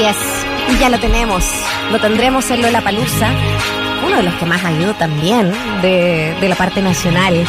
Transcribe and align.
Así 0.00 0.08
es, 0.08 0.74
y 0.74 0.78
ya 0.78 0.88
lo 0.88 0.98
tenemos. 0.98 1.44
Lo 1.92 2.00
tendremos 2.00 2.50
en 2.50 2.62
Lola 2.62 2.80
Palusa, 2.80 3.34
uno 4.06 4.16
de 4.16 4.22
los 4.22 4.32
que 4.36 4.46
más 4.46 4.64
ha 4.64 4.72
ido 4.72 4.94
también 4.94 5.52
de, 5.82 6.34
de 6.40 6.48
la 6.48 6.56
parte 6.56 6.80
nacional. 6.80 7.44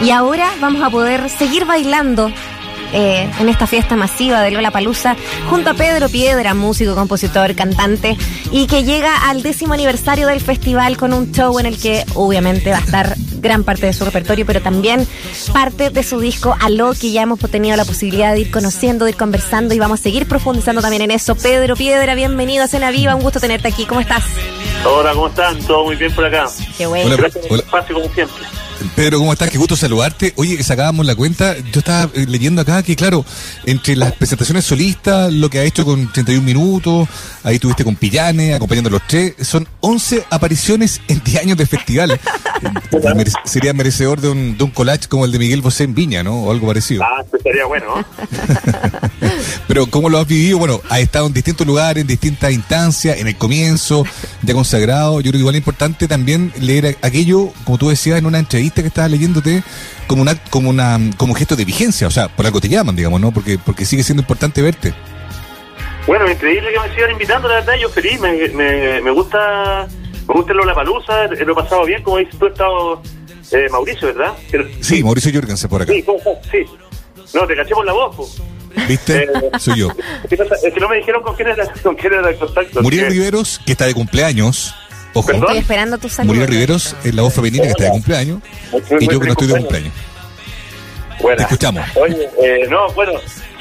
Y 0.00 0.10
ahora 0.10 0.50
vamos 0.60 0.82
a 0.82 0.90
poder 0.90 1.30
seguir 1.30 1.64
bailando 1.64 2.32
eh, 2.92 3.30
en 3.38 3.48
esta 3.48 3.66
fiesta 3.66 3.96
masiva 3.96 4.40
de 4.42 4.50
Lola 4.50 4.70
Palusa 4.70 5.16
junto 5.48 5.70
a 5.70 5.74
Pedro 5.74 6.08
Piedra, 6.08 6.54
músico, 6.54 6.94
compositor, 6.94 7.54
cantante, 7.54 8.16
y 8.50 8.66
que 8.66 8.84
llega 8.84 9.28
al 9.28 9.42
décimo 9.42 9.74
aniversario 9.74 10.26
del 10.26 10.40
festival 10.40 10.96
con 10.96 11.12
un 11.12 11.32
show 11.32 11.58
en 11.58 11.66
el 11.66 11.80
que 11.80 12.04
obviamente 12.14 12.70
va 12.70 12.78
a 12.78 12.80
estar 12.80 13.16
gran 13.42 13.64
parte 13.64 13.86
de 13.86 13.92
su 13.92 14.04
repertorio, 14.04 14.46
pero 14.46 14.62
también 14.62 15.06
parte 15.52 15.90
de 15.90 16.02
su 16.02 16.20
disco 16.20 16.56
Aló, 16.60 16.92
que 16.92 17.10
ya 17.10 17.22
hemos 17.22 17.40
tenido 17.40 17.76
la 17.76 17.84
posibilidad 17.84 18.32
de 18.32 18.40
ir 18.40 18.50
conociendo, 18.50 19.04
de 19.04 19.10
ir 19.10 19.16
conversando 19.16 19.74
y 19.74 19.78
vamos 19.78 20.00
a 20.00 20.02
seguir 20.02 20.26
profundizando 20.26 20.80
también 20.80 21.02
en 21.02 21.10
eso. 21.10 21.34
Pedro 21.34 21.76
Piedra, 21.76 22.14
bienvenido 22.14 22.64
a 22.64 22.68
Cena 22.68 22.90
Viva, 22.90 23.14
un 23.14 23.22
gusto 23.22 23.40
tenerte 23.40 23.68
aquí. 23.68 23.84
¿Cómo 23.84 24.00
estás? 24.00 24.24
Hola, 24.84 25.12
¿cómo 25.12 25.28
están? 25.28 25.58
Todo 25.60 25.84
muy 25.84 25.96
bien 25.96 26.14
por 26.14 26.24
acá. 26.24 26.46
Qué 26.78 26.86
bueno. 26.86 27.06
Hola, 27.06 27.16
Gracias 27.16 27.46
por 27.46 27.58
el 27.58 27.64
espacio, 27.64 27.94
como 27.94 28.14
siempre. 28.14 28.61
Pedro, 28.90 29.18
¿cómo 29.18 29.32
estás? 29.32 29.50
Qué 29.50 29.58
gusto 29.58 29.76
saludarte. 29.76 30.32
Oye, 30.36 30.62
sacábamos 30.62 31.06
la 31.06 31.14
cuenta. 31.14 31.56
Yo 31.72 31.80
estaba 31.80 32.10
eh, 32.14 32.26
leyendo 32.28 32.62
acá 32.62 32.82
que, 32.82 32.96
claro, 32.96 33.24
entre 33.66 33.96
las 33.96 34.12
presentaciones 34.12 34.64
solistas, 34.64 35.32
lo 35.32 35.50
que 35.50 35.58
ha 35.58 35.64
hecho 35.64 35.84
con 35.84 36.12
31 36.12 36.44
minutos, 36.44 37.08
ahí 37.42 37.58
tuviste 37.58 37.84
con 37.84 37.96
Pillane, 37.96 38.54
acompañando 38.54 38.88
a 38.88 38.92
los 38.92 39.06
tres, 39.06 39.34
son 39.42 39.68
11 39.80 40.26
apariciones 40.30 41.00
en 41.08 41.22
10 41.22 41.42
años 41.42 41.58
de 41.58 41.66
festival. 41.66 42.20
Sería 43.44 43.72
merecedor 43.72 44.20
de 44.20 44.28
un, 44.28 44.56
de 44.56 44.64
un 44.64 44.70
collage 44.70 45.08
como 45.08 45.24
el 45.24 45.32
de 45.32 45.38
Miguel 45.38 45.60
Bosé 45.62 45.84
en 45.84 45.94
Viña, 45.94 46.22
¿no? 46.22 46.44
O 46.44 46.52
algo 46.52 46.66
parecido. 46.66 47.02
Ah, 47.02 47.22
estaría 47.32 47.64
bueno. 47.66 48.04
Pero, 49.68 49.86
¿cómo 49.86 50.08
lo 50.08 50.18
has 50.18 50.26
vivido? 50.26 50.58
Bueno, 50.58 50.80
has 50.88 51.00
estado 51.00 51.26
en 51.26 51.32
distintos 51.32 51.66
lugares, 51.66 52.02
en 52.02 52.06
distintas 52.06 52.52
instancias, 52.52 53.18
en 53.18 53.28
el 53.28 53.36
comienzo, 53.36 54.04
ya 54.42 54.54
consagrado. 54.54 55.20
Yo 55.20 55.30
creo 55.30 55.32
que 55.32 55.38
igual 55.38 55.54
es 55.54 55.60
importante 55.60 56.08
también 56.08 56.52
leer 56.60 56.96
aquello, 57.02 57.52
como 57.64 57.78
tú 57.78 57.88
decías 57.88 58.18
en 58.18 58.26
una 58.26 58.38
entrevista 58.38 58.82
que 58.82 58.88
estabas 58.88 59.10
leyéndote, 59.10 59.62
como 60.06 60.22
una, 60.22 60.34
como 60.50 60.70
una, 60.70 60.98
como 61.16 61.34
gesto 61.34 61.56
de 61.56 61.64
vigencia. 61.64 62.06
O 62.06 62.10
sea, 62.10 62.28
por 62.28 62.46
algo 62.46 62.60
te 62.60 62.68
llaman, 62.68 62.96
digamos, 62.96 63.20
¿no? 63.20 63.32
Porque, 63.32 63.58
porque 63.58 63.84
sigue 63.86 64.02
siendo 64.02 64.22
importante 64.22 64.62
verte. 64.62 64.92
Bueno, 66.06 66.28
increíble 66.28 66.72
que 66.72 66.88
me 66.88 66.94
sigan 66.94 67.10
invitando, 67.12 67.48
la 67.48 67.56
verdad, 67.56 67.74
yo 67.80 67.88
feliz, 67.88 68.20
me, 68.20 68.48
me, 68.48 69.00
me 69.00 69.10
gusta, 69.12 69.86
me 70.28 70.34
gusta 70.34 70.54
la 70.54 70.74
palusa, 70.74 71.26
lo 71.26 71.52
he 71.52 71.54
pasado 71.54 71.84
bien, 71.84 72.02
como 72.02 72.18
dices 72.18 72.38
tú, 72.38 72.46
he 72.46 72.48
estado 72.48 73.02
eh, 73.52 73.68
Mauricio, 73.70 74.08
¿verdad? 74.08 74.32
Pero, 74.50 74.66
sí, 74.80 75.02
Mauricio 75.02 75.30
Jürgensen 75.32 75.68
por 75.68 75.82
acá. 75.82 75.92
Sí, 75.92 76.04
sí. 76.50 76.64
No, 77.34 77.46
te 77.46 77.56
caché 77.56 77.74
por 77.74 77.84
la 77.84 77.92
voz, 77.92 78.16
pues. 78.16 78.42
¿Viste? 78.88 79.24
Eh, 79.24 79.50
Soy 79.58 79.80
yo. 79.80 79.88
Es 80.30 80.72
que 80.72 80.80
no 80.80 80.88
me 80.88 80.96
dijeron 80.96 81.22
con 81.22 81.34
quién 81.34 81.48
era, 81.48 81.66
con 81.82 81.94
quién 81.94 82.14
era 82.14 82.30
el 82.30 82.36
contacto. 82.36 82.82
Muriel 82.82 83.10
Riveros, 83.10 83.60
que 83.64 83.72
está 83.72 83.86
de 83.86 83.94
cumpleaños. 83.94 84.74
Ojo. 85.14 85.30
Estoy 85.30 85.58
esperando 85.58 85.98
tu 85.98 86.08
saludo. 86.08 86.32
Muriel 86.32 86.48
Riveros 86.48 86.96
es 87.04 87.14
la 87.14 87.22
voz 87.22 87.34
femenina 87.34 87.64
que 87.64 87.70
está 87.70 87.84
de 87.84 87.90
cumpleaños. 87.90 88.40
y 89.00 89.06
yo 89.08 89.20
que 89.20 89.26
no 89.26 89.32
estoy 89.32 89.48
de 89.48 89.58
cumpleaños. 89.58 89.92
Bueno. 91.20 91.36
Te 91.36 91.42
escuchamos. 91.42 91.84
Oye, 91.96 92.28
eh, 92.42 92.66
no, 92.68 92.90
bueno, 92.92 93.12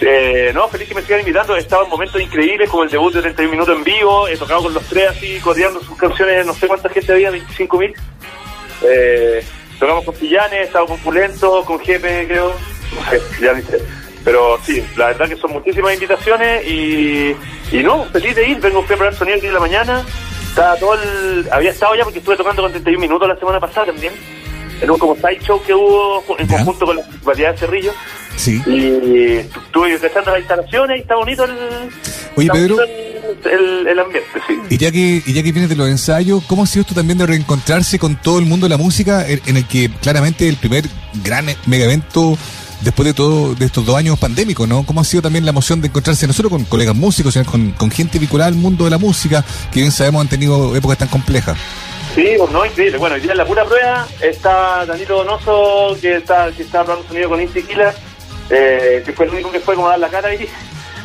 eh, 0.03 0.51
no, 0.53 0.67
feliz 0.67 0.89
que 0.89 0.95
me 0.95 1.01
sigan 1.03 1.19
invitando. 1.19 1.55
En 1.55 1.65
momentos 1.89 2.19
increíbles 2.19 2.69
como 2.69 2.83
el 2.83 2.89
debut 2.89 3.13
de 3.13 3.21
31 3.21 3.51
minutos 3.51 3.77
en 3.77 3.83
vivo. 3.83 4.27
He 4.27 4.35
tocado 4.35 4.63
con 4.63 4.73
los 4.73 4.83
tres 4.87 5.09
así, 5.09 5.39
coreando 5.39 5.79
sus 5.81 5.95
canciones. 5.97 6.45
No 6.45 6.53
sé 6.53 6.67
cuánta 6.67 6.89
gente 6.89 7.11
había, 7.11 7.29
25 7.29 7.77
mil. 7.77 7.93
Eh, 8.83 9.45
tocamos 9.79 10.03
con 10.03 10.15
Pillanes, 10.15 10.59
he 10.59 10.63
estado 10.63 10.87
con 10.87 10.97
Pulento, 10.99 11.63
con 11.65 11.79
Jepe, 11.79 12.27
creo. 12.27 12.51
No 12.95 13.09
sé, 13.09 13.21
ya 13.41 13.53
ni 13.53 13.61
sé. 13.61 13.79
Pero 14.23 14.59
sí, 14.63 14.83
la 14.95 15.07
verdad 15.07 15.29
que 15.29 15.35
son 15.35 15.51
muchísimas 15.51 15.93
invitaciones 15.93 16.65
y, 16.65 17.35
y 17.71 17.83
no, 17.83 18.05
feliz 18.05 18.35
de 18.35 18.49
ir. 18.49 18.59
Vengo 18.59 18.79
a 18.79 18.85
preparar 18.85 19.13
sonido 19.13 19.37
aquí 19.37 19.47
de 19.47 19.53
la 19.53 19.59
mañana. 19.59 20.05
Estaba 20.49 20.75
todo 20.77 20.95
el, 20.95 21.47
había 21.51 21.71
estado 21.71 21.95
ya 21.95 22.03
porque 22.03 22.19
estuve 22.19 22.35
tocando 22.37 22.63
con 22.63 22.71
31 22.71 22.99
minutos 22.99 23.27
la 23.27 23.37
semana 23.37 23.59
pasada 23.59 23.87
también. 23.87 24.13
En 24.81 24.89
un 24.89 24.97
como 24.97 25.15
side 25.15 25.39
show 25.41 25.61
que 25.63 25.75
hubo 25.75 26.23
en 26.39 26.47
conjunto 26.47 26.87
con 26.87 26.97
la 26.97 27.03
municipalidad 27.03 27.51
de 27.51 27.57
Cerrillo. 27.57 27.93
Sí. 28.41 28.59
Y 28.65 29.35
estuve 29.35 29.99
testando 29.99 30.31
las 30.31 30.39
instalaciones 30.39 30.97
y 30.97 31.01
está 31.01 31.15
bonito 31.15 31.43
el, 31.43 31.51
Oye, 32.35 32.49
Pedro. 32.51 32.77
el, 32.81 33.51
el, 33.51 33.87
el 33.87 33.99
ambiente, 33.99 34.29
sí. 34.47 34.59
Y 34.71 34.77
ya 34.77 34.91
que 34.91 35.21
y 35.23 35.33
ya 35.33 35.43
que 35.43 35.51
vienes 35.51 35.69
de 35.69 35.75
los 35.75 35.87
ensayos, 35.87 36.43
¿cómo 36.47 36.63
ha 36.63 36.65
sido 36.65 36.81
esto 36.81 36.95
también 36.95 37.19
de 37.19 37.27
reencontrarse 37.27 37.99
con 37.99 38.15
todo 38.19 38.39
el 38.39 38.45
mundo 38.45 38.65
de 38.65 38.69
la 38.71 38.77
música, 38.77 39.27
en, 39.27 39.41
en 39.45 39.57
el 39.57 39.67
que 39.67 39.91
claramente 40.01 40.49
el 40.49 40.55
primer 40.57 40.85
gran 41.23 41.45
mega 41.67 41.85
evento 41.85 42.35
después 42.81 43.05
de 43.05 43.13
todo 43.13 43.53
de 43.53 43.65
estos 43.65 43.85
dos 43.85 43.95
años 43.95 44.17
pandémicos, 44.17 44.67
¿no? 44.67 44.83
¿Cómo 44.87 45.01
ha 45.01 45.03
sido 45.03 45.21
también 45.21 45.45
la 45.45 45.51
emoción 45.51 45.79
de 45.79 45.89
encontrarse 45.89 46.25
no 46.25 46.33
solo 46.33 46.49
con 46.49 46.63
colegas 46.65 46.95
músicos, 46.95 47.33
sino 47.33 47.45
con, 47.45 47.73
con 47.73 47.91
gente 47.91 48.17
vinculada 48.17 48.47
al 48.47 48.55
mundo 48.55 48.85
de 48.85 48.89
la 48.89 48.97
música, 48.97 49.45
que 49.71 49.81
bien 49.81 49.91
sabemos 49.91 50.21
han 50.21 50.29
tenido 50.29 50.75
épocas 50.75 50.97
tan 50.97 51.09
complejas? 51.09 51.59
Sí, 52.15 52.25
pues 52.39 52.51
no, 52.51 52.65
increíble. 52.65 52.97
Bueno, 52.97 53.15
hoy 53.15 53.21
día 53.21 53.33
en 53.33 53.37
la 53.37 53.45
pura 53.45 53.63
prueba 53.65 54.07
está 54.19 54.83
Danilo 54.87 55.17
Donoso, 55.23 55.95
que 56.01 56.17
está, 56.17 56.51
que 56.51 56.63
está 56.63 56.83
probando 56.83 57.07
sonido 57.07 57.29
con 57.29 57.39
Inti 57.39 57.61
Killer, 57.61 57.93
eh, 58.51 59.01
que 59.05 59.13
fue 59.13 59.25
el 59.25 59.31
único 59.33 59.51
que 59.51 59.59
fue 59.59 59.75
como 59.75 59.87
a 59.87 59.91
dar 59.91 59.99
la 59.99 60.09
cara 60.09 60.27
ahí. 60.29 60.47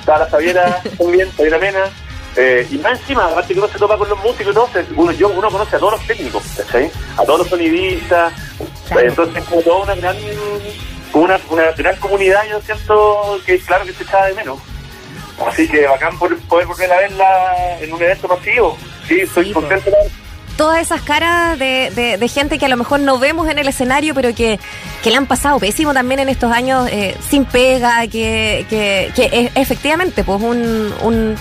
Estaba 0.01 0.19
la 0.21 0.31
Javiera 0.31 0.83
también, 0.99 1.31
Javiera 1.37 1.59
Mena. 1.59 1.91
Eh, 2.39 2.67
y 2.71 2.77
más 2.77 3.01
encima, 3.01 3.25
aparte 3.27 3.55
que 3.55 3.59
uno 3.61 3.69
se 3.69 3.79
topa 3.79 3.97
con 3.97 4.11
los 4.11 4.19
músicos 4.23 4.53
y 4.53 4.55
todo, 4.55 4.69
se- 4.73 4.85
uno, 4.95 5.11
yo, 5.13 5.29
uno 5.29 5.51
conoce 5.51 5.77
a 5.77 5.79
todos 5.79 5.95
los 5.95 6.07
técnicos, 6.07 6.43
¿cachai? 6.57 6.91
A 7.17 7.25
todos 7.25 7.39
los 7.41 7.49
sonidistas. 7.49 8.33
Claro. 8.89 9.01
Eh, 9.01 9.09
Entonces, 9.09 9.45
como 9.45 9.63
toda 9.63 9.85
una 9.85 9.95
gran, 9.95 10.17
una, 11.15 11.41
una 11.49 11.73
gran 11.73 11.97
comunidad, 11.97 12.43
yo 12.51 12.61
siento 12.61 13.41
que 13.47 13.59
claro 13.61 13.87
que 13.87 13.93
se 13.95 14.03
echaba 14.03 14.27
de 14.27 14.35
menos. 14.35 14.59
Así 15.47 15.67
que 15.69 15.87
bacán 15.87 16.19
por 16.19 16.39
poder 16.43 16.67
volver 16.67 16.93
a 16.93 16.99
verla 17.01 17.79
en 17.81 17.93
un 17.93 18.03
evento 18.03 18.29
masivo. 18.29 18.77
Sí, 19.09 19.21
estoy 19.21 19.47
Sí, 19.47 19.53
contento. 19.53 19.91
Todas 20.57 20.81
esas 20.81 21.03
caras 21.03 21.59
de, 21.59 21.91
de- 21.95 22.17
de 22.19 22.29
gente 22.29 22.59
que 22.59 22.67
a 22.67 22.69
lo 22.69 22.77
mejor 22.77 23.01
no 23.01 23.19
vemos 23.19 23.49
en 23.49 23.59
el 23.59 23.69
escenario, 23.69 24.15
pero 24.15 24.35
que, 24.35 24.59
que 25.03 25.11
le 25.11 25.17
han 25.17 25.27
pasado 25.27 25.59
pésimo 25.61 25.93
también 25.93 26.21
en 26.21 26.29
estos 26.29 26.51
años 26.53 26.89
eh, 26.91 27.17
sin 27.29 27.45
pega, 27.45 28.07
que, 28.07 28.65
que, 28.71 29.11
que 29.15 29.25
e- 29.25 29.53
efectivamente, 29.55 30.25
pues 30.25 30.41
un, 30.43 30.93
un 31.03 31.37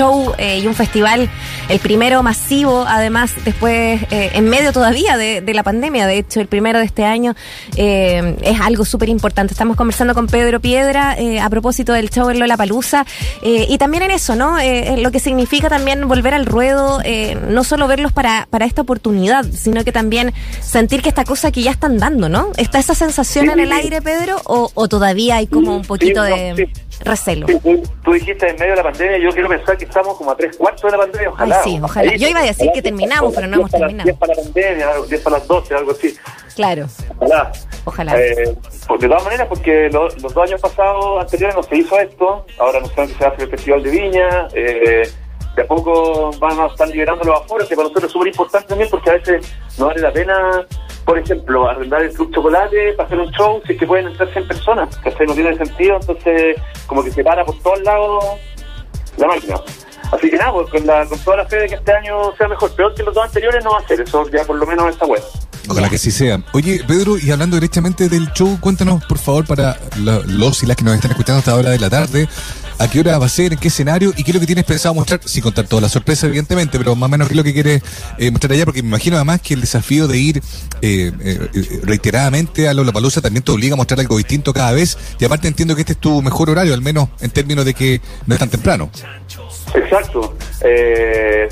show 0.00 0.32
eh, 0.38 0.58
y 0.60 0.66
un 0.66 0.74
festival, 0.74 1.28
el 1.68 1.78
primero 1.78 2.22
masivo, 2.22 2.84
además, 2.88 3.34
después, 3.44 4.02
eh, 4.10 4.30
en 4.34 4.48
medio 4.48 4.72
todavía 4.72 5.16
de, 5.16 5.40
de 5.42 5.54
la 5.54 5.62
pandemia, 5.62 6.06
de 6.06 6.18
hecho, 6.18 6.40
el 6.40 6.46
primero 6.46 6.78
de 6.78 6.86
este 6.86 7.04
año, 7.04 7.34
eh, 7.76 8.36
es 8.42 8.60
algo 8.60 8.84
súper 8.84 9.08
importante. 9.08 9.52
Estamos 9.52 9.76
conversando 9.76 10.14
con 10.14 10.26
Pedro 10.26 10.60
Piedra 10.60 11.16
eh, 11.18 11.38
a 11.40 11.50
propósito 11.50 11.92
del 11.92 12.08
show 12.10 12.30
en 12.30 12.38
Lola 12.38 12.56
Palusa 12.56 13.04
y 13.42 13.76
también 13.78 14.02
en 14.04 14.10
eso, 14.10 14.36
¿no? 14.36 14.58
Eh, 14.58 14.96
lo 14.98 15.10
que 15.10 15.20
significa 15.20 15.68
también 15.68 16.06
volver 16.08 16.34
al 16.34 16.46
ruedo, 16.46 17.00
eh, 17.04 17.36
no 17.48 17.64
solo 17.64 17.86
verlos 17.88 18.12
para, 18.12 18.46
para 18.50 18.64
esta 18.64 18.82
oportunidad, 18.82 19.44
sino 19.52 19.84
que 19.84 19.92
también 19.92 20.32
sentir 20.60 21.02
que 21.02 21.08
esta 21.08 21.24
cosa 21.24 21.50
que 21.50 21.62
ya 21.62 21.70
están 21.72 21.98
dando, 21.98 22.28
¿no? 22.28 22.52
¿Está 22.56 22.78
esa 22.78 22.94
sensación 22.94 23.46
Sí, 23.46 23.52
en 23.52 23.60
el 23.60 23.72
aire, 23.72 24.00
Pedro, 24.00 24.40
o, 24.44 24.70
o 24.74 24.88
todavía 24.88 25.36
hay 25.36 25.46
como 25.46 25.76
un 25.76 25.82
poquito 25.82 26.24
Sí, 26.24 26.30
no, 26.30 26.36
de 26.36 26.54
sí. 26.56 26.80
Recelo? 27.00 27.46
Tú, 27.46 27.82
tú 28.04 28.12
dijiste 28.12 28.48
en 28.50 28.56
medio 28.56 28.72
de 28.72 28.76
la 28.76 28.82
pandemia, 28.82 29.18
yo 29.18 29.30
quiero 29.30 29.48
pensar 29.48 29.76
que 29.76 29.84
estamos 29.84 30.16
como 30.16 30.30
a 30.30 30.36
tres 30.36 30.56
cuartos 30.56 30.82
de 30.82 30.96
la 30.96 31.02
pandemia, 31.04 31.30
ojalá. 31.30 31.56
Ay, 31.56 31.62
sí, 31.64 31.80
ojalá. 31.82 32.14
Yo 32.16 32.28
iba 32.28 32.40
a 32.40 32.44
decir 32.44 32.70
que 32.72 32.82
terminamos, 32.82 33.34
pero 33.34 33.46
no 33.46 33.56
hemos 33.56 33.70
10 33.70 33.80
para- 33.80 33.86
terminado. 33.88 34.04
10 34.06 34.18
para 34.18 34.34
la 34.34 34.42
pandemia, 34.42 34.88
algo- 34.90 35.06
10 35.06 35.20
para 35.22 35.38
las 35.38 35.46
12, 35.48 35.74
algo 35.74 35.90
así. 35.92 36.16
Claro, 36.56 36.86
Ojalá. 37.18 37.52
ojalá. 37.84 38.20
Eh, 38.20 38.54
pues 38.86 39.00
de 39.00 39.08
todas 39.08 39.24
maneras, 39.24 39.46
porque 39.48 39.88
lo- 39.92 40.08
los 40.08 40.34
dos 40.34 40.48
años 40.48 40.60
pasados 40.60 41.20
anteriores 41.22 41.56
no 41.56 41.62
se 41.62 41.76
hizo 41.76 41.98
esto, 41.98 42.46
ahora 42.58 42.80
no 42.80 42.86
saben 42.88 43.08
que 43.10 43.14
se 43.18 43.24
hace 43.24 43.42
el 43.44 43.50
Festival 43.50 43.82
de 43.82 43.90
Viña, 43.90 44.48
eh, 44.54 45.10
de 45.56 45.62
a 45.62 45.66
poco 45.66 46.30
van 46.38 46.60
a 46.60 46.66
estar 46.66 46.86
liberando 46.88 47.24
los 47.24 47.40
aforos, 47.40 47.68
que 47.68 47.74
para 47.74 47.88
nosotros 47.88 48.04
es 48.06 48.12
súper 48.12 48.28
importante 48.28 48.68
también 48.68 48.88
porque 48.90 49.10
a 49.10 49.14
veces 49.14 49.52
no 49.78 49.86
vale 49.86 50.00
la 50.00 50.12
pena, 50.12 50.66
por 51.10 51.18
ejemplo, 51.18 51.68
arrendar 51.68 52.02
el 52.02 52.12
Club 52.12 52.32
Chocolate 52.34 52.92
para 52.96 53.06
hacer 53.06 53.18
un 53.18 53.30
show 53.32 53.60
si 53.66 53.72
es 53.72 53.78
que 53.80 53.86
pueden 53.86 54.06
entrar 54.06 54.32
100 54.32 54.46
personas, 54.48 54.96
que 54.98 55.26
no 55.26 55.34
tiene 55.34 55.56
sentido, 55.56 55.96
entonces 56.00 56.56
como 56.86 57.02
que 57.02 57.10
se 57.10 57.24
para 57.24 57.44
por 57.44 57.58
todos 57.62 57.80
lados 57.82 58.24
la 59.16 59.26
máquina. 59.26 59.56
Así 60.12 60.30
que 60.30 60.36
nada, 60.36 60.52
pues 60.52 60.70
con, 60.70 60.86
la, 60.86 61.04
con 61.06 61.18
toda 61.20 61.36
la 61.38 61.46
fe 61.46 61.56
de 61.56 61.68
que 61.68 61.74
este 61.74 61.92
año 61.92 62.34
sea 62.36 62.48
mejor, 62.48 62.70
peor 62.74 62.94
que 62.94 63.02
los 63.02 63.14
dos 63.14 63.24
anteriores 63.24 63.62
no 63.64 63.70
va 63.72 63.78
a 63.78 63.86
ser, 63.88 64.00
eso 64.00 64.28
ya 64.30 64.44
por 64.44 64.56
lo 64.56 64.66
menos 64.66 64.88
está 64.88 65.06
bueno. 65.06 65.24
Ojalá 65.68 65.88
que 65.88 65.98
sí 65.98 66.10
sea. 66.10 66.40
Oye, 66.52 66.82
Pedro, 66.86 67.16
y 67.18 67.30
hablando 67.30 67.56
directamente 67.56 68.08
del 68.08 68.32
show, 68.32 68.58
cuéntanos, 68.60 69.04
por 69.04 69.18
favor, 69.18 69.46
para 69.46 69.78
lo- 69.98 70.22
los 70.24 70.62
y 70.62 70.66
las 70.66 70.76
que 70.76 70.84
nos 70.84 70.94
están 70.94 71.10
escuchando 71.12 71.38
hasta 71.40 71.52
ahora 71.52 71.70
de 71.70 71.78
la 71.78 71.90
tarde, 71.90 72.28
a 72.80 72.88
qué 72.88 73.00
hora 73.00 73.18
va 73.18 73.26
a 73.26 73.28
ser, 73.28 73.52
en 73.52 73.58
qué 73.58 73.68
escenario 73.68 74.10
y 74.16 74.24
qué 74.24 74.30
es 74.30 74.34
lo 74.34 74.40
que 74.40 74.46
tienes 74.46 74.64
pensado 74.64 74.94
mostrar, 74.94 75.20
sin 75.26 75.42
contar 75.42 75.66
toda 75.66 75.82
la 75.82 75.90
sorpresa, 75.90 76.26
evidentemente, 76.26 76.78
pero 76.78 76.96
más 76.96 77.08
o 77.08 77.10
menos 77.10 77.28
qué 77.28 77.34
es 77.34 77.36
lo 77.36 77.44
que 77.44 77.52
quieres 77.52 77.82
eh, 78.16 78.30
mostrar 78.30 78.52
allá, 78.52 78.64
porque 78.64 78.82
me 78.82 78.88
imagino 78.88 79.16
además 79.16 79.42
que 79.42 79.52
el 79.52 79.60
desafío 79.60 80.08
de 80.08 80.16
ir 80.16 80.38
eh, 80.80 81.12
eh, 81.20 81.48
eh, 81.54 81.80
reiteradamente 81.82 82.68
a 82.68 82.74
Lollapalooza 82.74 83.20
también 83.20 83.44
te 83.44 83.52
obliga 83.52 83.74
a 83.74 83.76
mostrar 83.76 84.00
algo 84.00 84.16
distinto 84.16 84.54
cada 84.54 84.72
vez, 84.72 84.96
y 85.18 85.26
aparte 85.26 85.46
entiendo 85.46 85.74
que 85.74 85.82
este 85.82 85.92
es 85.92 85.98
tu 85.98 86.22
mejor 86.22 86.48
horario, 86.48 86.72
al 86.72 86.80
menos 86.80 87.10
en 87.20 87.30
términos 87.30 87.66
de 87.66 87.74
que 87.74 88.00
no 88.26 88.34
es 88.34 88.40
tan 88.40 88.48
temprano. 88.48 88.90
Exacto. 89.74 90.34
Eh, 90.62 91.50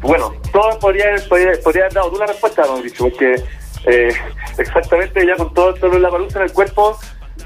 bueno, 0.00 0.32
todo 0.50 0.78
podría, 0.78 1.04
podría, 1.28 1.52
podría 1.62 1.82
haber 1.82 1.92
dado 1.92 2.10
tú 2.10 2.16
la 2.18 2.26
respuesta, 2.26 2.62
Mauricio, 2.66 3.10
porque 3.10 3.36
exactamente 4.56 5.26
ya 5.26 5.36
con 5.36 5.52
todo, 5.52 5.74
todo 5.74 5.98
la 5.98 6.08
en 6.08 6.42
el 6.42 6.52
cuerpo, 6.52 6.98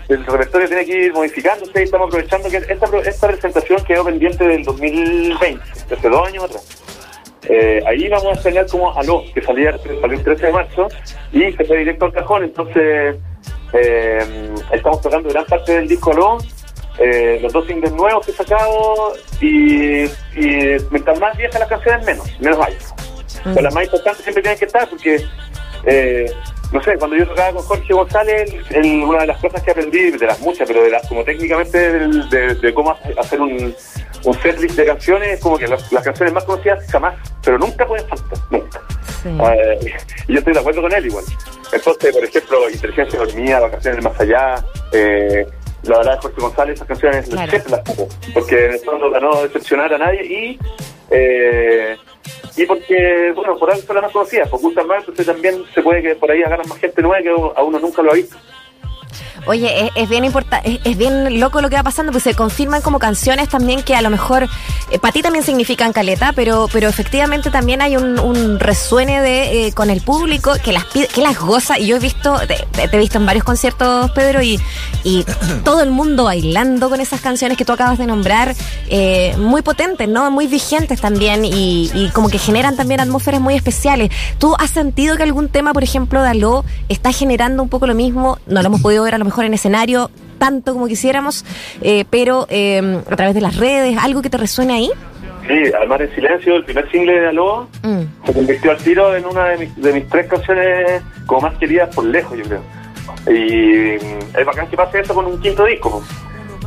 el 0.09 0.25
repertorio 0.25 0.69
tiene 0.69 0.87
que 0.87 1.05
ir 1.05 1.13
modificándose 1.13 1.81
y 1.81 1.85
estamos 1.85 2.09
aprovechando 2.09 2.49
que 2.49 2.57
esta, 2.57 2.87
esta 3.05 3.29
presentación 3.29 3.85
quedó 3.85 4.05
pendiente 4.05 4.47
del 4.47 4.65
2020, 4.65 5.63
desde 5.89 6.09
dos 6.09 6.29
años 6.29 6.45
atrás. 6.45 6.85
Eh, 7.49 7.83
ahí 7.87 8.09
vamos 8.09 8.27
a 8.27 8.33
estrenar 8.33 8.67
como 8.67 8.93
Aló, 8.99 9.23
que 9.35 9.43
salía, 9.43 9.77
salió 9.79 10.19
el 10.19 10.25
13 10.25 10.47
de 10.47 10.53
marzo 10.53 10.89
y 11.33 11.53
se 11.53 11.65
fue 11.65 11.79
directo 11.79 12.07
al 12.07 12.13
cajón, 12.13 12.45
entonces 12.45 13.17
eh, 13.73 14.55
estamos 14.73 15.01
tocando 15.01 15.29
gran 15.29 15.45
parte 15.45 15.73
del 15.73 15.89
disco 15.89 16.13
Aló, 16.13 16.39
eh, 16.99 17.39
los 17.43 17.53
dos 17.53 17.67
singles 17.67 17.93
nuevos 17.93 18.25
que 18.27 18.33
he 18.33 18.35
sacado 18.35 19.13
y, 19.41 20.05
y 20.05 20.77
mientras 20.91 21.21
más 21.21 21.37
viejas 21.37 21.61
las 21.61 21.69
canciones 21.69 22.07
menos, 22.07 22.41
menos 22.41 22.59
hay. 22.67 22.77
Pero 23.45 23.63
las 23.63 23.75
más 23.75 23.85
importantes 23.85 24.23
siempre 24.25 24.43
tienen 24.43 24.59
que 24.59 24.65
estar 24.65 24.89
porque 24.89 25.25
eh, 25.85 26.31
no 26.73 26.83
sé, 26.83 26.97
cuando 26.99 27.17
yo 27.17 27.27
tocaba 27.27 27.53
con 27.55 27.63
Jorge 27.63 27.95
González, 27.95 28.55
el, 28.71 29.03
una 29.03 29.21
de 29.21 29.27
las 29.29 29.41
cosas 29.41 29.63
que 29.63 29.71
aprendí, 29.71 30.11
de 30.11 30.27
las 30.27 30.39
muchas, 30.41 30.69
pero 30.69 30.83
de 30.83 30.91
las 30.91 31.07
como 31.09 31.25
técnicamente 31.25 31.79
de, 31.79 32.55
de, 32.55 32.75
cómo 32.75 32.95
hacer 33.19 33.41
un, 33.41 33.75
un 34.25 34.35
setlist 34.43 34.77
de 34.77 34.85
canciones, 34.85 35.29
es 35.35 35.41
como 35.41 35.57
que 35.57 35.67
las, 35.67 35.83
canciones 35.89 36.35
más 36.35 36.45
conocidas 36.45 36.87
jamás, 36.91 37.15
pero 37.43 37.59
nunca 37.59 37.87
pueden 37.87 38.07
faltar, 38.07 38.39
nunca. 38.51 38.81
Eh, 39.25 39.97
y 40.29 40.33
yo 40.33 40.39
estoy 40.39 40.53
de 40.53 40.61
acuerdo 40.61 40.83
con 40.83 40.93
él 40.93 41.07
igual. 41.07 41.25
Entonces, 41.73 42.15
por 42.15 42.25
ejemplo, 42.25 42.71
Inteligencia 42.71 43.19
Dormida, 43.19 43.61
Vacaciones 43.61 44.05
Más 44.05 44.21
Allá, 44.21 44.65
eh, 44.93 45.47
la 45.85 45.99
verdad 45.99 46.15
de 46.15 46.21
Jorge 46.21 46.41
González, 46.41 46.75
esas 46.75 46.89
canciones 46.89 47.27
siempre 47.27 47.71
las 47.71 47.81
pongo, 47.81 48.09
porque 48.35 48.81
no 49.21 49.43
decepcionar 49.43 49.93
a 49.95 49.99
nadie 49.99 50.25
y 50.25 50.59
eh, 51.11 51.97
y 52.57 52.67
porque, 52.67 53.33
bueno, 53.35 53.57
por 53.57 53.71
algo 53.71 53.95
las 53.95 54.03
más 54.03 54.13
conocidas, 54.13 54.49
porque 54.49 54.67
gustan 54.67 54.87
más, 54.87 55.01
entonces 55.01 55.27
también 55.27 55.65
se 55.75 55.83
puede 55.83 56.03
que 56.03 56.15
por 56.17 56.31
ahí 56.31 56.43
agarran 56.43 56.69
más 56.69 56.79
gente 56.79 57.03
nueva 57.03 57.23
que 57.23 57.31
a 57.31 57.63
uno 57.63 57.79
nunca 57.79 58.03
lo 58.03 58.11
ha 58.11 58.15
visto. 58.15 58.37
Oye, 59.49 59.91
es, 59.95 60.09
bien 60.11 60.27
importante, 60.27 60.79
es, 60.85 60.99
bien 60.99 61.41
loco 61.41 61.63
lo 61.63 61.71
que 61.71 61.77
va 61.77 61.83
pasando, 61.83 62.13
pues 62.13 62.23
se 62.23 62.35
confirman 62.35 62.83
como 62.83 62.99
canciones 62.99 63.49
también 63.49 63.83
que 63.83 63.95
a 63.95 64.03
lo 64.03 64.11
mejor 64.11 64.47
eh, 64.91 64.99
para 64.99 65.11
ti 65.11 65.23
también 65.23 65.43
significan 65.43 65.95
caleta, 65.95 66.35
pero 66.35 66.69
pero 66.71 66.87
efectivamente 66.87 67.51
también 67.51 67.81
hay 67.81 67.97
un, 67.97 68.61
resuene 68.61 69.23
de 69.23 69.69
eh, 69.69 69.73
con 69.73 69.89
el 69.89 70.03
público 70.03 70.53
que 70.63 70.73
las 70.73 70.85
que 70.85 71.23
las 71.23 71.39
goza. 71.39 71.79
Y 71.79 71.87
yo 71.87 71.97
he 71.97 71.99
visto, 71.99 72.39
te, 72.47 72.67
he 72.95 72.99
visto 72.99 73.17
en 73.17 73.25
varios 73.25 73.43
conciertos, 73.43 74.11
Pedro, 74.11 74.43
y, 74.43 74.61
y 75.03 75.25
todo 75.65 75.83
el 75.83 75.93
mundo 75.93 76.25
bailando 76.25 76.91
con 76.91 77.01
esas 77.01 77.23
canciones 77.23 77.57
que 77.57 77.65
tú 77.65 77.73
acabas 77.73 77.97
de 77.97 78.07
nombrar, 78.07 78.55
eh, 78.91 79.35
muy 79.39 79.63
potentes, 79.63 80.11
¿no? 80.11 80.31
Muy 80.31 80.47
vigentes 80.47 81.01
también 81.01 81.47
y, 81.47 81.91
y 81.95 82.11
como 82.11 82.29
que 82.29 82.39
generan 82.39 82.77
también 82.77 83.01
atmósferas 83.01 83.41
muy 83.41 83.55
especiales. 83.55 84.11
¿Tú 84.37 84.55
has 84.59 84.73
sentido 84.73 85.17
que 85.17 85.23
algún 85.23 85.49
tema, 85.49 85.73
por 85.73 85.85
ejemplo, 85.85 86.23
de 86.23 86.29
Aló, 86.29 86.67
está 86.91 87.13
generando 87.13 87.63
un 87.63 87.71
poco 87.71 87.87
lo 87.87 87.95
mismo? 87.95 88.39
No 88.47 88.61
lo 88.61 88.67
hemos 88.67 88.83
podido 88.83 89.05
ver 89.05 89.15
a 89.15 89.19
lo 89.19 89.25
mejor 89.25 89.38
en 89.47 89.55
escenario 89.55 90.11
tanto 90.39 90.73
como 90.73 90.87
quisiéramos, 90.87 91.45
eh, 91.83 92.05
pero 92.11 92.47
eh, 92.49 93.01
a 93.11 93.17
través 93.17 93.35
de 93.35 93.41
las 93.41 93.57
redes, 93.57 93.97
algo 94.01 94.23
que 94.23 94.31
te 94.31 94.39
resuene 94.39 94.75
ahí. 94.75 94.91
Sí, 95.47 95.73
Al 95.73 95.89
Mar 95.89 96.03
en 96.03 96.15
Silencio, 96.15 96.57
el 96.57 96.65
primer 96.65 96.91
single 96.91 97.21
de 97.21 97.29
Aloha, 97.29 97.67
mm. 97.83 98.27
se 98.27 98.33
convirtió 98.35 98.71
al 98.71 98.77
tiro 98.79 99.17
en 99.17 99.25
una 99.25 99.47
de 99.47 99.59
mis, 99.59 99.77
de 99.77 99.93
mis 99.95 100.09
tres 100.09 100.27
canciones 100.27 101.03
como 101.27 101.41
más 101.43 101.59
queridas 101.59 101.95
por 101.95 102.05
lejos, 102.05 102.37
yo 102.37 102.45
creo. 102.45 102.63
Y 103.27 103.95
es 103.95 104.47
bacán 104.47 104.69
que 104.69 104.77
pase 104.77 105.01
eso 105.01 105.15
con 105.15 105.27
un 105.27 105.41
quinto 105.41 105.65
disco. 105.65 106.03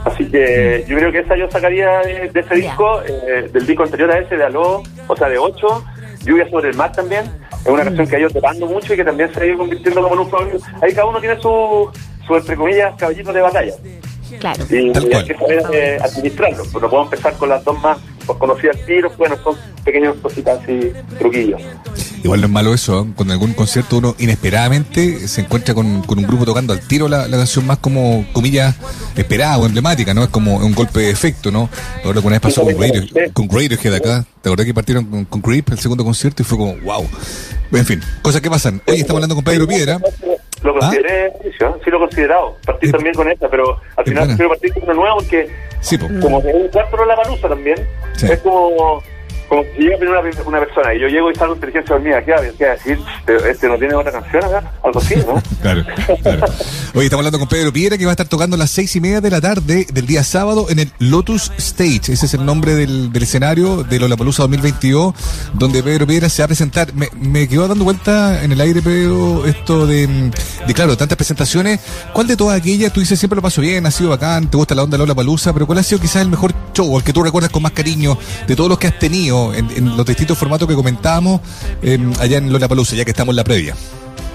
Así 0.03 0.27
que 0.29 0.83
yo 0.87 0.97
creo 0.97 1.11
que 1.11 1.19
esa 1.19 1.35
yo 1.35 1.49
sacaría 1.51 1.99
de, 1.99 2.31
ese 2.33 2.55
disco, 2.55 3.01
eh, 3.03 3.49
del 3.53 3.67
disco 3.67 3.83
anterior 3.83 4.11
a 4.11 4.17
ese, 4.17 4.35
de 4.35 4.45
Aló, 4.45 4.81
o 5.07 5.15
sea, 5.15 5.29
de 5.29 5.37
8, 5.37 5.83
Lluvia 6.23 6.49
sobre 6.49 6.69
el 6.69 6.75
mar 6.75 6.91
también. 6.91 7.25
Es 7.63 7.67
una 7.67 7.83
mm. 7.83 7.85
canción 7.85 8.07
que 8.07 8.15
ha 8.15 8.19
ido 8.19 8.29
tocando 8.29 8.65
mucho 8.65 8.93
y 8.93 8.97
que 8.97 9.03
también 9.03 9.31
se 9.31 9.41
ha 9.41 9.45
ido 9.45 9.59
convirtiendo 9.59 10.01
como 10.01 10.15
en 10.15 10.21
un 10.21 10.29
favorito. 10.29 10.57
Ahí 10.81 10.93
cada 10.93 11.05
uno 11.05 11.19
tiene 11.19 11.39
su, 11.39 11.91
su 12.31 12.37
entre 12.37 12.55
comillas, 12.55 12.95
caballitos 12.97 13.33
de 13.33 13.41
batalla. 13.41 13.73
Claro. 14.39 14.65
Y, 14.69 14.75
hay 14.75 15.25
que 15.25 15.35
saber 15.35 15.63
eh, 15.73 15.97
administrarlo. 16.01 16.63
Pues 16.71 16.81
no 16.81 16.89
puedo 16.89 17.03
empezar 17.03 17.35
con 17.35 17.49
las 17.49 17.63
dos 17.63 17.79
más 17.81 17.97
pues, 18.25 18.37
conocidas 18.39 18.77
tiro, 18.85 19.11
bueno, 19.17 19.35
son 19.43 19.55
pequeños 19.83 20.15
cositas 20.21 20.59
y 20.67 20.91
truquillos. 21.17 21.61
Igual 22.23 22.39
no 22.41 22.47
es 22.47 22.53
malo 22.53 22.73
eso, 22.73 23.01
¿eh? 23.01 23.13
con 23.15 23.31
algún 23.31 23.53
concierto 23.53 23.97
uno 23.97 24.15
inesperadamente 24.19 25.27
se 25.27 25.41
encuentra 25.41 25.73
con, 25.73 25.87
un 25.87 26.27
grupo 26.27 26.45
tocando 26.45 26.71
al 26.71 26.79
tiro 26.87 27.07
la, 27.07 27.27
canción 27.27 27.65
más 27.65 27.79
como, 27.79 28.25
comillas, 28.31 28.75
esperada 29.15 29.57
o 29.57 29.65
emblemática, 29.65 30.13
¿no? 30.13 30.23
Es 30.23 30.29
como 30.29 30.57
un 30.57 30.73
golpe 30.73 30.99
de 30.99 31.09
efecto, 31.09 31.51
¿no? 31.51 31.67
Ahora 32.05 32.21
que 32.21 32.27
una 32.27 32.35
vez 32.35 32.41
pasó 32.41 32.63
con, 32.63 32.79
Radio, 32.79 33.03
con 33.33 33.49
Radiohead 33.49 33.95
acá, 33.95 34.25
¿te 34.41 34.49
acordás 34.49 34.67
que 34.67 34.73
partieron 34.73 35.05
con, 35.05 35.25
con 35.25 35.41
Creep 35.41 35.71
el 35.71 35.79
segundo 35.79 36.05
concierto 36.05 36.43
y 36.43 36.45
fue 36.45 36.57
como, 36.57 36.75
wow. 36.77 37.07
En 37.73 37.85
fin, 37.85 38.01
cosas 38.21 38.41
que 38.41 38.49
pasan. 38.49 38.81
Hoy 38.85 38.97
estamos 38.97 39.15
hablando 39.17 39.35
con 39.35 39.43
Pedro 39.43 39.67
Piedra. 39.67 39.99
Lo 40.63 40.73
consideré, 40.73 41.33
¿Ah? 41.61 41.73
sí, 41.83 41.89
lo 41.89 41.97
he 41.97 41.99
considerado. 41.99 42.57
Partí 42.65 42.87
eh, 42.87 42.91
también 42.91 43.15
con 43.15 43.31
esta, 43.31 43.49
pero 43.49 43.79
al 43.95 44.05
final 44.05 44.35
quiero 44.35 44.49
partir 44.49 44.73
con 44.73 44.83
una 44.83 44.93
nueva 44.93 45.15
porque, 45.15 45.49
como 46.21 46.41
que 46.41 46.49
es 46.49 46.55
un 46.55 46.67
cuarto 46.67 47.05
la 47.05 47.15
palusa 47.15 47.49
también, 47.49 47.77
es 48.21 48.39
como 48.39 49.01
como 49.51 49.63
si 49.75 49.81
llega 49.81 49.97
primero 49.97 50.21
una, 50.21 50.43
una, 50.45 50.59
persona 50.61 50.93
y 50.93 51.01
yo 51.01 51.09
llego 51.09 51.29
y 51.29 51.35
salgo 51.35 51.55
inteligencia 51.55 51.93
dormida, 51.93 52.23
¿qué 52.23 52.31
va 52.31 52.37
a 52.37 52.41
decir? 52.41 52.97
¿Este 53.49 53.67
no 53.67 53.77
tiene 53.77 53.93
otra 53.95 54.09
canción 54.09 54.45
acá? 54.45 54.71
Algo 54.81 54.97
así, 54.97 55.15
¿no? 55.17 55.43
claro, 55.61 55.83
claro. 56.23 56.45
Estamos 56.45 57.13
hablando 57.13 57.37
con 57.37 57.49
Pedro 57.49 57.73
Piedra 57.73 57.97
que 57.97 58.05
va 58.05 58.11
a 58.11 58.13
estar 58.13 58.29
tocando 58.29 58.55
a 58.55 58.59
las 58.59 58.71
seis 58.71 58.95
y 58.95 59.01
media 59.01 59.19
de 59.19 59.29
la 59.29 59.41
tarde 59.41 59.85
del 59.91 60.07
día 60.07 60.23
sábado 60.23 60.67
en 60.69 60.79
el 60.79 60.93
Lotus 60.99 61.51
Stage. 61.57 62.13
Ese 62.13 62.27
es 62.27 62.33
el 62.33 62.45
nombre 62.45 62.75
del, 62.75 63.11
del 63.11 63.23
escenario 63.23 63.83
de 63.83 63.99
Lollapalooza 63.99 64.43
2022, 64.43 65.15
donde 65.51 65.83
Pedro 65.83 66.07
Piedra 66.07 66.29
se 66.29 66.43
va 66.43 66.45
a 66.45 66.47
presentar. 66.47 66.93
Me, 66.93 67.09
me 67.19 67.49
quedó 67.49 67.67
dando 67.67 67.83
vuelta 67.83 68.41
en 68.45 68.53
el 68.53 68.61
aire, 68.61 68.81
Pedro, 68.81 69.45
esto 69.45 69.85
de, 69.85 70.31
de, 70.65 70.73
claro, 70.73 70.95
tantas 70.95 71.17
presentaciones. 71.17 71.81
¿Cuál 72.13 72.25
de 72.25 72.37
todas 72.37 72.57
aquellas 72.57 72.93
tú 72.93 73.01
dices 73.01 73.19
siempre 73.19 73.35
lo 73.35 73.41
paso 73.41 73.59
bien, 73.59 73.85
ha 73.85 73.91
sido 73.91 74.11
bacán, 74.11 74.49
te 74.49 74.55
gusta 74.55 74.75
la 74.75 74.83
onda 74.83 74.97
Lollapalooza, 74.97 75.51
pero 75.51 75.67
cuál 75.67 75.79
ha 75.79 75.83
sido 75.83 75.99
quizás 75.99 76.21
el 76.21 76.29
mejor 76.29 76.53
show, 76.73 76.97
el 76.97 77.03
que 77.03 77.11
tú 77.11 77.21
recuerdas 77.21 77.51
con 77.51 77.61
más 77.63 77.73
cariño 77.73 78.17
de 78.47 78.55
todos 78.55 78.69
los 78.69 78.79
que 78.79 78.87
has 78.87 78.97
tenido? 78.97 79.40
En, 79.53 79.97
los 79.97 80.05
distintos 80.05 80.37
formatos 80.37 80.67
que 80.67 80.75
comentamos 80.75 81.41
em, 81.81 82.13
allá 82.19 82.37
en 82.37 82.51
Lola 82.51 82.67
Palusa, 82.67 82.95
ya 82.95 83.05
que 83.05 83.11
estamos 83.11 83.33
en 83.33 83.37
la 83.37 83.43
previa? 83.43 83.75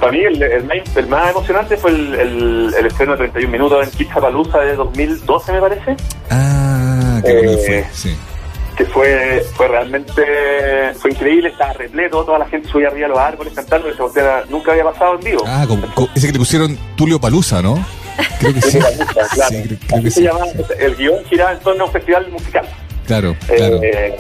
Para 0.01 0.13
mí 0.13 0.19
el, 0.21 0.43
el, 0.43 1.07
más, 1.09 1.31
emocionante 1.31 1.77
fue 1.77 1.91
el, 1.91 2.75
el, 2.79 2.87
estreno 2.87 3.13
de 3.13 3.19
31 3.19 3.51
minutos 3.51 3.89
en 3.99 4.09
Palusa 4.09 4.59
de 4.59 4.77
2012, 4.77 5.53
me 5.53 5.61
parece. 5.61 5.97
Ah, 6.31 7.21
qué 7.25 7.33
bueno 7.33 7.53
fue, 7.53 7.79
eh, 7.79 7.87
sí. 7.93 8.17
Que 8.77 8.85
fue, 8.85 9.43
fue 9.55 9.69
realmente 9.69 10.23
fue 10.99 11.13
increíble, 11.13 11.49
estaba 11.49 11.73
repleto, 11.73 12.25
toda 12.25 12.39
la 12.39 12.47
gente 12.47 12.69
subía 12.69 12.89
arriba 12.89 13.07
a 13.07 13.11
los 13.11 13.19
árboles 13.19 13.55
cantando, 13.55 13.89
esa 13.89 14.03
botella 14.03 14.43
nunca 14.51 14.73
había 14.73 14.85
pasado 14.85 15.15
en 15.15 15.25
vivo. 15.25 15.45
Ah, 15.47 15.67
ese 16.15 16.27
que 16.27 16.33
le 16.35 16.39
pusieron 16.39 16.79
Tulio 16.95 17.19
Palusa, 17.19 17.63
¿no? 17.63 17.83
Creo 18.39 18.53
que 18.53 18.61
sí. 18.61 18.79
claro. 19.33 20.11
se 20.11 20.85
el 20.85 20.97
guion 20.97 21.25
giraba 21.25 21.53
en 21.53 21.61
torno 21.61 21.85
a 21.85 21.87
un 21.87 21.93
festival 21.93 22.31
musical. 22.31 22.69
Claro, 23.07 23.37
claro. 23.47 23.81
Eh, 23.83 24.17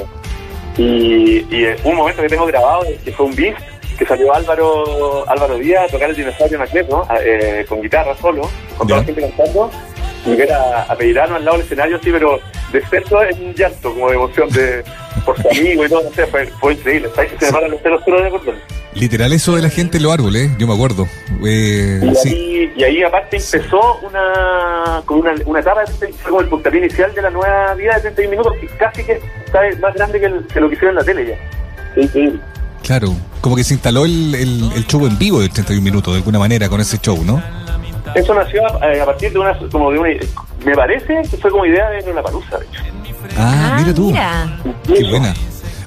y, 0.76 1.46
y 1.50 1.66
un 1.84 1.96
momento 1.96 2.22
que 2.22 2.28
tengo 2.28 2.46
grabado, 2.46 2.84
que 3.04 3.12
fue 3.12 3.26
un 3.26 3.34
beat, 3.34 3.56
que 3.98 4.04
salió 4.04 4.34
Álvaro 4.34 5.28
Álvaro 5.28 5.56
Díaz 5.56 5.88
a 5.88 5.92
tocar 5.92 6.10
el 6.10 6.16
dinosaurio 6.16 6.62
en 6.62 6.88
¿no? 6.88 7.06
Eh, 7.20 7.64
con 7.68 7.80
guitarra 7.80 8.14
solo, 8.16 8.48
con 8.76 8.86
toda 8.86 9.00
la 9.00 9.06
gente 9.06 9.22
cantando, 9.22 9.70
y 10.26 10.34
ver 10.34 10.52
a, 10.52 10.82
a 10.82 10.92
al 10.92 11.44
lado 11.44 11.56
del 11.56 11.66
escenario, 11.66 11.98
sí, 12.02 12.10
pero 12.10 12.38
de 12.72 12.78
exceso 12.78 13.22
en 13.22 13.46
un 13.46 13.54
llanto, 13.54 13.92
como 13.92 14.08
de 14.10 14.16
emoción 14.16 14.48
de 14.50 14.84
por 15.24 15.40
su 15.40 15.48
amigo 15.48 15.84
y 15.84 15.88
todo, 15.88 16.02
no 16.02 16.10
sé, 16.10 16.26
fue, 16.26 16.46
fue 16.46 16.74
increíble, 16.74 17.08
¿sabes? 17.14 17.32
Que 17.32 17.38
se 17.38 17.46
me 17.46 17.52
paran 17.52 17.70
los 17.70 17.80
pelos 17.80 18.04
de 18.04 18.30
cordón. 18.30 18.56
Literal 18.98 19.32
eso 19.32 19.54
de 19.54 19.62
la 19.62 19.68
gente 19.68 19.98
en 19.98 20.04
los 20.04 20.12
árboles, 20.12 20.50
yo 20.58 20.66
me 20.66 20.74
acuerdo. 20.74 21.06
Eh, 21.44 22.00
y, 22.02 22.14
sí. 22.14 22.28
ahí, 22.28 22.72
y, 22.76 22.84
ahí, 22.84 23.02
aparte 23.02 23.36
empezó 23.36 23.98
una 23.98 25.02
con 25.04 25.18
una, 25.18 25.34
una 25.44 25.60
etapa, 25.60 25.84
fue 25.86 26.10
como 26.24 26.40
el 26.40 26.48
puntapié 26.48 26.80
inicial 26.80 27.14
de 27.14 27.22
la 27.22 27.30
nueva 27.30 27.74
vida 27.74 27.94
de 27.96 28.00
31 28.00 28.30
minutos, 28.30 28.54
que 28.58 28.66
casi 28.78 29.04
que 29.04 29.20
está 29.44 29.60
más 29.80 29.94
grande 29.94 30.18
que, 30.18 30.26
el, 30.26 30.46
que 30.46 30.60
lo 30.60 30.68
que 30.68 30.76
hicieron 30.76 30.96
en 30.96 30.96
la 30.96 31.04
tele 31.04 31.26
ya. 31.26 32.00
Increíble. 32.00 32.40
Claro, 32.82 33.14
como 33.40 33.56
que 33.56 33.64
se 33.64 33.74
instaló 33.74 34.04
el, 34.04 34.34
el, 34.34 34.72
el, 34.72 34.86
show 34.86 35.04
en 35.06 35.18
vivo 35.18 35.40
de 35.40 35.48
31 35.48 35.82
minutos 35.82 36.14
de 36.14 36.18
alguna 36.18 36.38
manera 36.38 36.68
con 36.68 36.80
ese 36.80 36.98
show, 36.98 37.22
¿no? 37.24 37.42
Eso 38.14 38.34
nació 38.34 38.64
a, 38.66 39.04
partir 39.04 39.32
de 39.32 39.38
una, 39.38 39.58
como 39.70 39.90
de 39.90 39.98
una, 39.98 40.08
me 40.64 40.74
parece 40.74 41.22
que 41.30 41.36
fue 41.36 41.50
como 41.50 41.66
idea 41.66 41.90
de 41.90 42.14
la 42.14 42.22
palusa, 42.22 42.58
de 42.58 42.64
hecho. 42.66 42.82
Ah, 43.36 43.76
mira 43.80 43.94
tú. 43.94 44.12
Qué 44.86 45.04
buena. 45.10 45.34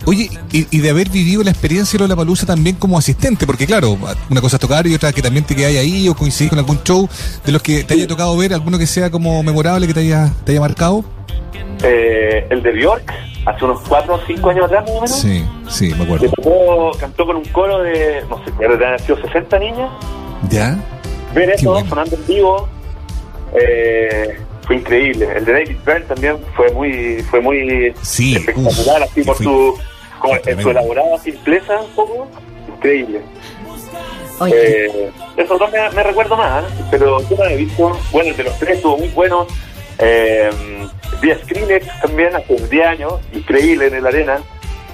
Oye, 0.06 0.29
y, 0.51 0.79
de 0.79 0.89
haber 0.89 1.10
vivido 1.10 1.44
la 1.44 1.51
experiencia 1.51 2.00
de 2.00 2.08
la 2.08 2.15
palusa 2.15 2.46
también 2.46 2.75
como 2.77 2.98
asistente, 2.98 3.46
porque 3.46 3.65
claro, 3.65 3.98
una 4.29 4.41
cosa 4.41 4.56
es 4.56 4.60
tocar 4.62 4.88
y 4.88 4.96
otra 4.96 5.12
que 5.12 5.22
también 5.22 5.46
te 5.46 5.56
quedáis 5.56 5.79
ahí 5.79 6.10
o 6.10 6.15
coincidís 6.15 6.50
con 6.50 6.60
algún 6.60 6.82
show 6.84 7.08
de 7.46 7.51
los 7.51 7.62
que 7.62 7.84
te 7.84 7.94
haya 7.94 8.08
tocado 8.08 8.36
ver, 8.38 8.53
alguno 8.53 8.77
que 8.77 8.88
sea 8.88 9.12
como 9.12 9.44
memorable, 9.44 9.88
que 9.88 9.94
te 9.94 10.00
haya, 10.01 10.32
te 10.46 10.53
haya 10.53 10.62
marcado. 10.62 11.03
Eh, 11.84 12.46
el 12.50 12.63
de 12.63 12.72
Bjork, 12.72 13.13
hace 13.46 13.65
unos 13.65 13.82
4 13.88 14.13
o 14.13 14.20
5 14.25 14.50
años 14.50 14.65
atrás, 14.65 14.84
más 14.84 14.91
o 14.91 15.01
menos. 15.01 15.20
Sí, 15.20 15.46
sí, 15.70 15.94
me 15.96 16.03
acuerdo. 16.03 16.91
cantó 17.00 17.25
con 17.25 17.38
un 17.38 17.46
coro 17.46 17.79
de, 17.84 18.24
no 18.29 18.44
sé, 18.44 18.51
debe 18.60 18.86
haber 18.86 19.01
sido 19.01 19.22
60 19.22 19.60
niñas. 19.60 19.89
¿Ya? 20.50 20.77
Ver 21.34 21.50
eso 21.51 21.86
sonando 21.88 22.15
en 22.15 22.27
vivo. 22.27 22.68
Eh, 23.53 24.39
fue 24.70 24.76
increíble. 24.76 25.28
El 25.36 25.46
de 25.46 25.52
David 25.54 25.78
Byrne 25.84 26.06
también 26.06 26.38
fue 26.56 26.72
muy, 26.72 27.24
fue 27.32 27.42
muy 27.42 27.92
espectacular, 28.36 29.02
así 29.02 29.24
por 29.24 29.36
su, 29.38 29.80
como 30.20 30.36
su 30.62 30.70
elaborada 30.70 31.18
simpleza 31.18 31.82
un 31.82 31.90
poco, 31.96 32.28
increíble. 32.76 33.20
Eh, 34.54 35.10
esos 35.38 35.58
dos 35.58 35.72
me, 35.72 35.90
me 35.90 36.04
recuerdo 36.04 36.38
más, 36.38 36.64
¿eh? 36.64 36.68
pero 36.92 37.20
yo 37.28 37.36
no 37.36 37.46
he 37.46 37.56
visto. 37.56 38.00
Bueno, 38.12 38.30
el 38.30 38.38
de 38.38 38.44
los 38.44 38.60
tres 38.60 38.76
estuvo 38.76 38.96
muy 39.00 39.08
bueno. 39.10 39.48
Eh, 39.98 40.52
vi 41.20 41.32
a 41.32 41.40
Skrillex 41.40 41.88
también 42.02 42.36
hace 42.36 42.56
10 42.56 42.86
años, 42.86 43.14
increíble 43.34 43.88
en 43.88 43.96
el 43.96 44.06
arena. 44.06 44.40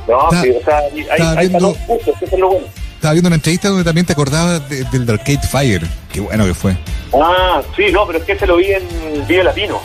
No, 0.07 0.23
Está- 0.31 0.41
sí, 0.41 0.51
o 0.51 0.63
sea, 0.63 0.77
hay, 0.77 1.05
hay, 1.11 1.37
hay 1.37 1.47
viendo- 1.49 1.73
para 1.73 1.85
todos 1.85 1.87
gustos, 2.05 2.15
eso 2.21 2.35
es 2.35 2.39
lo 2.39 2.47
bueno. 2.47 2.67
Estaba 3.05 3.13
viendo 3.13 3.27
una 3.27 3.35
entrevista 3.35 3.67
donde 3.69 3.83
también 3.83 4.03
te 4.07 4.13
acordabas 4.13 4.67
de- 4.67 4.83
del 4.85 5.05
de 5.05 5.13
Arcade 5.13 5.47
Fire. 5.47 5.87
Qué 6.11 6.21
bueno 6.21 6.43
que 6.43 6.55
fue. 6.55 6.75
Ah, 7.13 7.61
sí, 7.75 7.91
no, 7.91 8.07
pero 8.07 8.17
es 8.17 8.25
que 8.25 8.31
ese 8.31 8.47
lo 8.47 8.55
vi 8.57 8.71
en 8.71 9.27
Vive 9.27 9.43
Latino. 9.43 9.79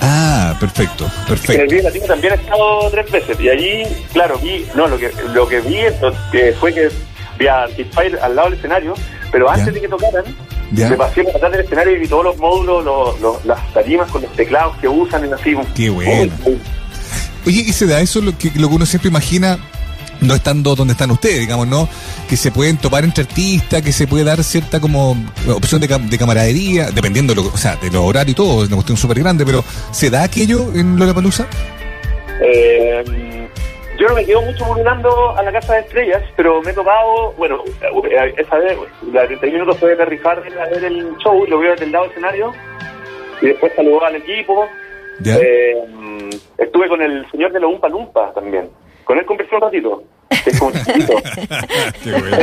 Ah, 0.00 0.54
perfecto, 0.60 1.06
En 1.06 1.10
el 1.22 1.26
perfecto. 1.26 1.62
Vive 1.68 1.82
Latino 1.82 2.04
también 2.06 2.34
he 2.34 2.36
estado 2.36 2.88
tres 2.92 3.10
veces. 3.10 3.36
Y 3.40 3.48
allí, 3.48 3.82
claro, 4.12 4.38
vi, 4.38 4.64
no, 4.76 4.86
lo 4.86 4.96
que, 4.96 5.10
lo 5.34 5.48
que 5.48 5.60
vi 5.60 5.78
entonces, 5.78 6.56
fue 6.60 6.72
que 6.72 6.88
vi 7.36 7.48
a 7.48 7.66
Fire 7.96 8.16
al 8.22 8.36
lado 8.36 8.50
del 8.50 8.58
escenario, 8.58 8.94
pero 9.32 9.50
antes 9.50 9.66
Ya. 9.66 9.72
de 9.72 9.80
que 9.80 9.88
tocaran, 9.88 10.24
Ya. 10.70 10.88
me 10.88 10.96
pasé 10.96 11.24
por 11.24 11.34
atrás 11.34 11.50
del 11.50 11.62
escenario 11.62 11.96
y 11.96 11.98
vi 11.98 12.06
todos 12.06 12.22
los 12.26 12.36
módulos, 12.38 12.84
los, 12.84 13.20
los- 13.20 13.44
las 13.44 13.58
tarimas 13.74 14.08
con 14.08 14.22
los 14.22 14.32
teclados 14.34 14.76
que 14.76 14.86
usan 14.86 15.24
en 15.24 15.34
así. 15.34 15.56
Qué 15.74 15.90
bueno. 15.90 16.32
Oye, 17.44 17.64
y 17.66 17.72
se 17.72 17.86
da 17.88 18.00
eso 18.00 18.20
lo 18.20 18.38
que, 18.38 18.52
lo 18.54 18.68
que 18.68 18.74
uno 18.76 18.86
siempre 18.86 19.08
imagina, 19.08 19.58
no 20.22 20.34
estando 20.34 20.74
donde 20.74 20.92
están 20.92 21.10
ustedes, 21.10 21.40
digamos, 21.40 21.66
¿no? 21.68 21.88
Que 22.28 22.36
se 22.36 22.50
pueden 22.50 22.78
topar 22.78 23.04
entre 23.04 23.24
artistas, 23.24 23.82
que 23.82 23.92
se 23.92 24.06
puede 24.06 24.24
dar 24.24 24.42
cierta 24.42 24.80
como 24.80 25.16
opción 25.48 25.80
de, 25.80 25.88
cam- 25.88 26.08
de 26.08 26.18
camaradería, 26.18 26.90
dependiendo 26.90 27.34
de 27.34 27.42
lo, 27.42 27.48
o 27.48 27.56
sea, 27.56 27.76
de 27.76 27.90
los 27.90 28.02
horarios 28.04 28.32
y 28.32 28.34
todo, 28.36 28.62
es 28.62 28.68
una 28.68 28.76
cuestión 28.76 28.96
súper 28.96 29.18
grande, 29.20 29.44
pero 29.44 29.62
¿se 29.90 30.08
da 30.10 30.22
aquello 30.22 30.72
en 30.74 30.98
Lollapalooza? 30.98 31.46
Eh, 32.40 33.48
yo 33.98 34.08
no 34.08 34.14
me 34.14 34.24
quedo 34.24 34.42
mucho 34.42 34.64
burlando 34.64 35.36
a 35.36 35.42
la 35.42 35.52
Casa 35.52 35.74
de 35.74 35.80
Estrellas, 35.80 36.22
pero 36.36 36.60
me 36.62 36.70
he 36.70 36.74
topado, 36.74 37.32
bueno, 37.36 37.62
eh, 38.10 38.34
esa 38.36 38.56
vez, 38.56 38.76
la 39.12 39.26
31 39.26 39.52
minutos 39.52 39.78
fue 39.78 39.94
de 39.94 40.04
rifar 40.04 40.38
a 40.38 40.68
ver 40.70 40.84
el 40.84 41.14
show, 41.18 41.44
lo 41.46 41.58
veo 41.60 41.72
desde 41.72 41.84
el 41.84 41.92
lado 41.92 42.04
del 42.04 42.12
escenario, 42.12 42.52
y 43.40 43.46
después 43.46 43.72
saludó 43.76 44.04
al 44.04 44.16
equipo. 44.16 44.66
¿Ya? 45.20 45.36
Eh, 45.36 45.74
estuve 46.58 46.88
con 46.88 47.00
el 47.02 47.30
señor 47.30 47.52
de 47.52 47.60
la 47.60 47.66
Umpa 47.66 47.88
Lumpa 47.88 48.32
también. 48.34 48.70
Con 49.04 49.18
él 49.18 49.26
conversé 49.26 49.54
un 49.54 49.60
ratito. 49.60 50.02
Es 50.46 50.58
como 50.58 50.72
chiquito. 50.72 51.14
Qué 52.02 52.12
bueno. 52.12 52.38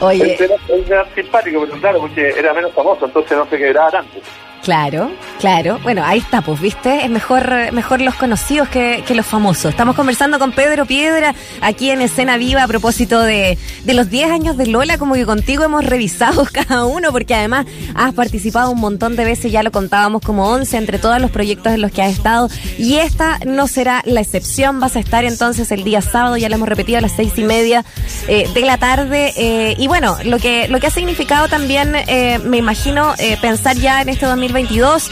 Oye, 0.00 0.36
era, 0.42 0.54
era 0.86 1.14
simpático, 1.14 1.60
pero 1.60 1.80
claro, 1.80 2.00
porque 2.00 2.28
era 2.30 2.52
menos 2.54 2.72
famoso, 2.72 3.06
entonces 3.06 3.36
no 3.36 3.46
se 3.46 3.58
quebraba 3.58 3.90
tanto. 3.90 4.18
Claro, 4.62 5.10
claro. 5.38 5.78
Bueno, 5.82 6.02
ahí 6.04 6.18
está, 6.18 6.42
pues, 6.42 6.60
¿viste? 6.60 7.04
Es 7.04 7.10
mejor, 7.10 7.72
mejor 7.72 8.02
los 8.02 8.14
conocidos 8.14 8.68
que, 8.68 9.02
que 9.06 9.14
los 9.14 9.24
famosos. 9.24 9.70
Estamos 9.70 9.96
conversando 9.96 10.38
con 10.38 10.52
Pedro 10.52 10.84
Piedra 10.84 11.34
aquí 11.62 11.90
en 11.90 12.02
Escena 12.02 12.36
Viva 12.36 12.62
a 12.64 12.68
propósito 12.68 13.20
de, 13.22 13.56
de 13.84 13.94
los 13.94 14.10
10 14.10 14.30
años 14.30 14.56
de 14.58 14.66
Lola, 14.66 14.98
como 14.98 15.14
que 15.14 15.24
contigo 15.24 15.64
hemos 15.64 15.84
revisado 15.86 16.46
cada 16.52 16.84
uno, 16.84 17.10
porque 17.10 17.34
además 17.34 17.64
has 17.94 18.12
participado 18.12 18.70
un 18.70 18.80
montón 18.80 19.16
de 19.16 19.24
veces, 19.24 19.50
ya 19.50 19.62
lo 19.62 19.72
contábamos 19.72 20.20
como 20.20 20.46
11 20.50 20.76
entre 20.76 20.98
todos 20.98 21.20
los 21.20 21.30
proyectos 21.30 21.72
en 21.72 21.80
los 21.80 21.90
que 21.90 22.02
has 22.02 22.12
estado, 22.12 22.50
y 22.78 22.96
esta 22.96 23.38
no 23.46 23.66
será 23.66 24.02
la 24.04 24.20
excepción. 24.20 24.78
Vas 24.78 24.94
a 24.96 25.00
estar 25.00 25.24
entonces 25.24 25.72
el 25.72 25.84
día 25.84 26.02
sábado, 26.02 26.36
ya 26.36 26.50
lo 26.50 26.56
hemos 26.56 26.68
repetido, 26.68 26.98
a 26.98 27.00
las 27.00 27.12
seis 27.12 27.32
y 27.36 27.44
media 27.44 27.84
eh, 28.28 28.46
de 28.52 28.60
la 28.60 28.76
tarde. 28.76 29.32
eh, 29.36 29.74
y 29.78 29.86
bueno, 29.88 30.18
lo 30.24 30.38
que, 30.38 30.68
lo 30.68 30.80
que 30.80 30.88
ha 30.88 30.90
significado 30.90 31.48
también, 31.48 31.94
eh, 31.96 32.38
me 32.44 32.58
imagino, 32.58 33.14
eh, 33.18 33.38
pensar 33.40 33.76
ya 33.76 34.02
en 34.02 34.10
este 34.10 34.26
2022, 34.52 35.10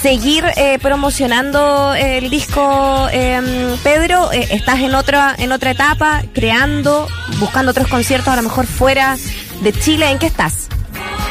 seguir 0.00 0.44
eh, 0.56 0.78
promocionando 0.80 1.94
el 1.94 2.30
disco, 2.30 3.08
eh, 3.12 3.76
Pedro. 3.82 4.32
eh, 4.32 4.46
estás 4.50 4.80
en 4.80 4.94
otra, 4.94 5.34
en 5.36 5.50
otra 5.52 5.72
etapa, 5.72 6.22
creando, 6.32 7.08
buscando 7.38 7.72
otros 7.72 7.88
conciertos, 7.88 8.28
a 8.28 8.36
lo 8.36 8.42
mejor 8.42 8.66
fuera 8.66 9.16
de 9.60 9.72
Chile. 9.72 10.08
¿En 10.10 10.18
qué 10.18 10.26
estás? 10.26 10.68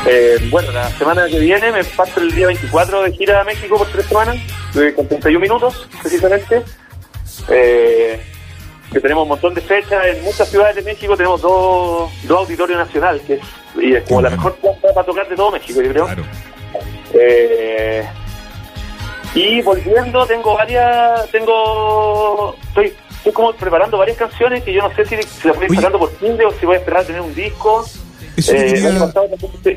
Eh, 0.05 0.49
bueno, 0.51 0.71
la 0.71 0.89
semana 0.91 1.27
que 1.27 1.39
viene 1.39 1.71
me 1.71 1.83
paso 1.83 2.19
el 2.19 2.33
día 2.35 2.47
24 2.47 3.03
de 3.03 3.11
gira 3.13 3.41
a 3.41 3.43
México 3.43 3.77
por 3.77 3.87
tres 3.87 4.05
semanas, 4.05 4.35
eh, 4.75 4.93
con 4.95 5.07
31 5.07 5.39
minutos 5.39 5.87
precisamente. 6.01 6.61
Eh, 7.49 8.21
que 8.91 8.99
tenemos 9.01 9.23
un 9.23 9.29
montón 9.29 9.53
de 9.53 9.61
fechas 9.61 10.05
en 10.05 10.23
muchas 10.23 10.47
ciudades 10.49 10.75
de 10.75 10.81
México, 10.83 11.17
tenemos 11.17 11.41
dos, 11.41 12.11
dos 12.23 12.39
auditorios 12.39 12.77
nacional, 12.77 13.19
que 13.25 13.33
es, 13.33 13.41
y 13.81 13.93
es 13.93 14.03
como 14.03 14.21
la 14.21 14.29
mejor 14.29 14.55
plaza 14.55 14.93
para 14.93 15.05
tocar 15.05 15.27
de 15.27 15.35
todo 15.35 15.51
México, 15.51 15.81
yo 15.81 15.89
creo. 15.89 16.05
Claro. 16.05 16.23
Eh, 17.19 18.05
y 19.33 19.61
volviendo, 19.61 20.25
tengo 20.25 20.53
varias, 20.55 21.29
tengo, 21.31 22.55
estoy, 22.67 22.93
estoy 23.17 23.31
como 23.33 23.53
preparando 23.53 23.97
varias 23.97 24.17
canciones 24.17 24.63
que 24.63 24.73
yo 24.73 24.81
no 24.81 24.95
sé 24.95 25.05
si, 25.05 25.21
si 25.23 25.47
las 25.47 25.57
voy 25.57 25.75
sacando 25.75 25.99
por 25.99 26.09
Tinder 26.11 26.45
o 26.45 26.51
si 26.53 26.65
voy 26.65 26.75
a 26.75 26.79
esperar 26.79 27.01
a 27.01 27.05
tener 27.05 27.21
un 27.21 27.35
disco. 27.35 27.83
Eso 28.37 28.53
Eh, 28.53 28.65
el 28.65 28.73
quería- 28.73 28.89
año 28.89 28.99
pasado 28.99 29.27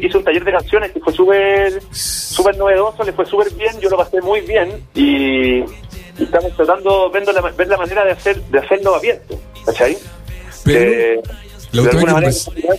hice 0.00 0.18
un 0.18 0.24
taller 0.24 0.44
de 0.44 0.52
canciones 0.52 0.90
que 0.92 1.00
fue 1.00 1.12
súper 1.12 1.82
súper 1.92 2.56
novedoso, 2.56 3.02
le 3.04 3.12
fue 3.12 3.24
súper 3.26 3.50
bien, 3.54 3.78
yo 3.80 3.88
lo 3.88 3.96
pasé 3.96 4.20
muy 4.20 4.40
bien 4.42 4.84
y, 4.94 5.58
y 5.60 5.64
estamos 6.24 6.54
tratando, 6.56 7.10
viendo 7.10 7.32
la, 7.32 7.40
ver 7.40 7.68
la 7.68 7.76
manera 7.76 8.04
de 8.04 8.12
hacer 8.12 8.40
de 8.42 8.58
hacerlo 8.58 8.94
abierto, 8.96 9.38
¿cachai? 9.64 9.96
Pero, 10.64 10.78
Eh, 10.80 11.20
de 11.72 11.80
alguna 11.90 12.12
manera 12.14 12.32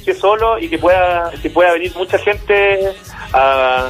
que 0.05 0.13
solo 0.13 0.57
y 0.59 0.67
que 0.69 0.77
pueda 0.79 1.31
que 1.41 1.49
pueda 1.49 1.73
venir 1.73 1.93
mucha 1.95 2.17
gente 2.19 2.91
a 3.33 3.89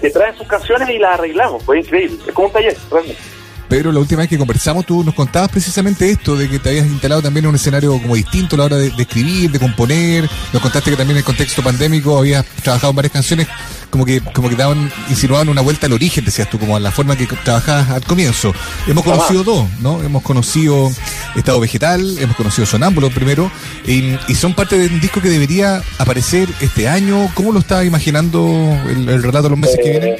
que 0.00 0.10
traen 0.10 0.36
sus 0.36 0.46
canciones 0.46 0.88
y 0.90 0.98
las 0.98 1.18
arreglamos, 1.18 1.62
fue 1.62 1.80
increíble, 1.80 2.18
es 2.26 2.34
como 2.34 2.48
un 2.48 2.52
taller, 2.52 2.76
realmente. 2.90 3.39
Pedro, 3.70 3.92
la 3.92 4.00
última 4.00 4.18
vez 4.18 4.28
que 4.28 4.36
conversamos 4.36 4.84
tú 4.84 5.04
nos 5.04 5.14
contabas 5.14 5.48
precisamente 5.48 6.10
esto, 6.10 6.34
de 6.36 6.48
que 6.48 6.58
te 6.58 6.70
habías 6.70 6.86
instalado 6.86 7.22
también 7.22 7.44
en 7.44 7.50
un 7.50 7.54
escenario 7.54 7.92
como 8.02 8.16
distinto 8.16 8.56
a 8.56 8.58
la 8.58 8.64
hora 8.64 8.76
de, 8.76 8.90
de 8.90 9.02
escribir, 9.02 9.48
de 9.52 9.60
componer. 9.60 10.28
Nos 10.52 10.60
contaste 10.60 10.90
que 10.90 10.96
también 10.96 11.16
en 11.16 11.18
el 11.18 11.24
contexto 11.24 11.62
pandémico 11.62 12.18
habías 12.18 12.44
trabajado 12.64 12.90
en 12.90 12.96
varias 12.96 13.12
canciones 13.12 13.46
como 13.88 14.04
que 14.04 14.20
como 14.20 14.48
que 14.48 14.56
daban, 14.56 14.90
insinuaban 15.08 15.48
una 15.48 15.60
vuelta 15.60 15.86
al 15.86 15.92
origen, 15.92 16.24
decías 16.24 16.50
tú, 16.50 16.58
como 16.58 16.74
a 16.74 16.80
la 16.80 16.90
forma 16.90 17.16
que 17.16 17.26
trabajabas 17.26 17.90
al 17.90 18.04
comienzo. 18.04 18.52
Hemos 18.88 19.04
conocido 19.04 19.44
dos, 19.44 19.68
¿no? 19.80 20.02
Hemos 20.02 20.24
conocido 20.24 20.90
Estado 21.36 21.60
Vegetal, 21.60 22.18
hemos 22.18 22.34
conocido 22.34 22.66
Sonámbulo 22.66 23.08
primero, 23.10 23.52
y, 23.86 24.18
y 24.26 24.34
son 24.34 24.52
parte 24.52 24.78
de 24.78 24.86
un 24.88 25.00
disco 25.00 25.20
que 25.20 25.28
debería 25.28 25.80
aparecer 25.98 26.48
este 26.60 26.88
año. 26.88 27.30
¿Cómo 27.34 27.52
lo 27.52 27.60
estás 27.60 27.84
imaginando 27.84 28.48
el, 28.88 29.08
el 29.08 29.22
relato 29.22 29.44
de 29.44 29.50
los 29.50 29.58
meses 29.60 29.78
que 29.80 29.88
Eh, 29.88 30.00
vienen? 30.00 30.16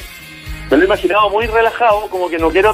Me 0.70 0.76
lo 0.76 0.82
he 0.84 0.86
imaginado 0.86 1.30
muy 1.30 1.46
relajado, 1.48 2.08
como 2.08 2.28
que 2.28 2.38
no 2.38 2.48
quiero... 2.50 2.72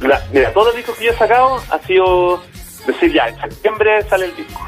mira, 0.00 0.52
todos 0.52 0.68
los 0.68 0.76
discos 0.76 0.96
que 0.96 1.06
yo 1.06 1.10
he 1.12 1.16
sacado 1.16 1.60
ha 1.70 1.78
sido 1.80 2.42
decir, 2.86 3.12
ya, 3.12 3.28
en 3.28 3.40
septiembre 3.40 4.02
sale 4.08 4.26
el 4.26 4.36
disco. 4.36 4.60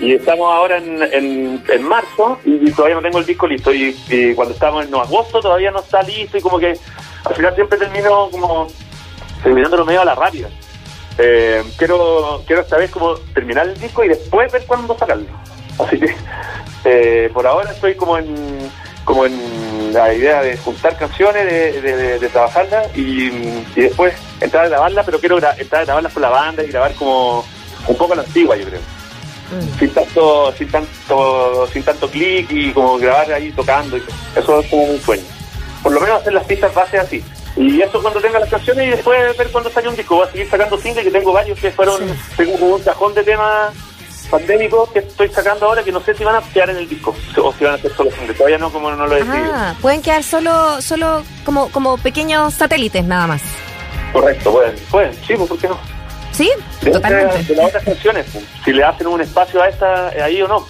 Y 0.00 0.14
estamos 0.14 0.52
ahora 0.52 0.78
en, 0.78 1.02
en, 1.02 1.64
en 1.68 1.82
marzo 1.84 2.38
y 2.44 2.70
todavía 2.72 2.96
no 2.96 3.02
tengo 3.02 3.18
el 3.18 3.26
disco 3.26 3.46
listo. 3.46 3.72
Y, 3.72 3.96
y 4.08 4.34
cuando 4.34 4.52
estamos 4.54 4.84
en 4.84 4.94
agosto 4.94 5.40
todavía 5.40 5.70
no 5.70 5.78
está 5.80 6.02
listo 6.02 6.36
y 6.36 6.40
como 6.40 6.58
que 6.58 6.76
al 7.24 7.34
final 7.34 7.54
siempre 7.54 7.78
termino 7.78 8.28
como 8.30 8.66
terminándolo 9.42 9.84
medio 9.84 10.00
a 10.02 10.04
la 10.04 10.14
rápida. 10.14 10.48
Eh, 11.16 11.62
quiero, 11.78 12.42
quiero 12.44 12.62
esta 12.62 12.76
vez 12.76 12.90
como 12.90 13.14
terminar 13.34 13.68
el 13.68 13.78
disco 13.78 14.02
y 14.02 14.08
después 14.08 14.50
ver 14.52 14.64
cuándo 14.66 14.98
sacarlo. 14.98 15.26
Así 15.78 16.00
que 16.00 16.14
eh, 16.84 17.30
por 17.32 17.46
ahora 17.46 17.70
estoy 17.70 17.94
como 17.94 18.18
en 18.18 18.68
como 19.04 19.26
en 19.26 19.92
la 19.92 20.12
idea 20.14 20.42
de 20.42 20.56
juntar 20.56 20.96
canciones, 20.96 21.44
de, 21.44 21.80
de, 21.82 21.96
de- 21.96 22.18
de 22.18 22.28
trabajarlas 22.30 22.88
y, 22.96 23.28
y 23.76 23.80
después 23.82 24.14
entrar 24.44 24.66
a 24.66 24.68
grabarlas, 24.68 25.04
pero 25.04 25.18
quiero 25.18 25.36
entrar 25.36 25.82
a 25.82 25.84
grabarlas 25.84 26.12
con 26.12 26.22
la 26.22 26.28
banda 26.30 26.62
y 26.62 26.68
grabar 26.68 26.94
como 26.94 27.44
un 27.86 27.96
poco 27.96 28.12
a 28.12 28.16
la 28.16 28.22
antigua, 28.22 28.56
yo 28.56 28.66
creo. 28.66 28.80
Sin 29.78 29.90
tanto, 29.92 30.52
sin 30.56 30.70
tanto, 30.70 31.68
sin 31.72 31.82
tanto 31.82 32.08
clic 32.08 32.50
y 32.50 32.72
como 32.72 32.98
grabar 32.98 33.32
ahí 33.32 33.52
tocando. 33.52 33.96
y. 33.96 34.02
Eso 34.34 34.60
es 34.60 34.70
como 34.70 34.84
un 34.84 35.00
sueño. 35.00 35.24
Por 35.82 35.92
lo 35.92 36.00
menos 36.00 36.20
hacer 36.20 36.32
las 36.32 36.44
pistas 36.44 36.74
base 36.74 36.98
así. 36.98 37.22
Y 37.56 37.80
eso 37.80 38.02
cuando 38.02 38.20
tenga 38.20 38.40
las 38.40 38.48
canciones 38.48 38.86
y 38.86 38.90
después 38.90 39.36
ver 39.36 39.48
cuando 39.52 39.70
sale 39.70 39.88
un 39.88 39.96
disco. 39.96 40.16
Voy 40.16 40.26
a 40.26 40.30
seguir 40.32 40.50
sacando 40.50 40.78
singles 40.78 41.04
que 41.04 41.10
tengo 41.10 41.32
varios 41.32 41.58
que 41.58 41.70
fueron, 41.70 42.00
tengo 42.36 42.58
como 42.58 42.74
un 42.76 42.82
cajón 42.82 43.14
de 43.14 43.22
temas 43.22 43.72
pandémicos 44.30 44.90
que 44.90 45.00
estoy 45.00 45.28
sacando 45.28 45.66
ahora 45.66 45.82
que 45.84 45.92
no 45.92 46.00
sé 46.00 46.14
si 46.14 46.24
van 46.24 46.36
a 46.36 46.40
quedar 46.40 46.70
en 46.70 46.78
el 46.78 46.88
disco 46.88 47.14
o 47.40 47.52
si 47.52 47.64
van 47.64 47.74
a 47.74 47.78
ser 47.78 47.94
solo 47.94 48.10
singles. 48.10 48.36
Todavía 48.36 48.58
no, 48.58 48.72
como 48.72 48.90
no 48.90 49.06
lo 49.06 49.16
he 49.16 49.22
decidido. 49.22 49.52
Ah, 49.54 49.74
pueden 49.80 50.02
quedar 50.02 50.24
solo, 50.24 50.80
solo 50.80 51.22
como, 51.44 51.70
como 51.70 51.96
pequeños 51.98 52.54
satélites 52.54 53.04
nada 53.04 53.26
más. 53.26 53.42
Correcto, 54.14 54.52
pueden, 54.52 54.76
pueden, 54.92 55.12
sí, 55.12 55.34
pues, 55.36 55.48
¿por 55.48 55.58
qué 55.58 55.68
no? 55.68 55.78
¿Sí? 56.30 56.48
De, 56.82 56.92
Totalmente. 56.92 57.42
de 57.42 57.56
las 57.56 57.66
otras 57.66 57.84
canciones, 57.84 58.26
pues, 58.32 58.44
si 58.64 58.72
le 58.72 58.84
hacen 58.84 59.08
un 59.08 59.20
espacio 59.20 59.60
a 59.60 59.68
esta 59.68 60.08
ahí 60.08 60.40
o 60.40 60.46
no. 60.46 60.64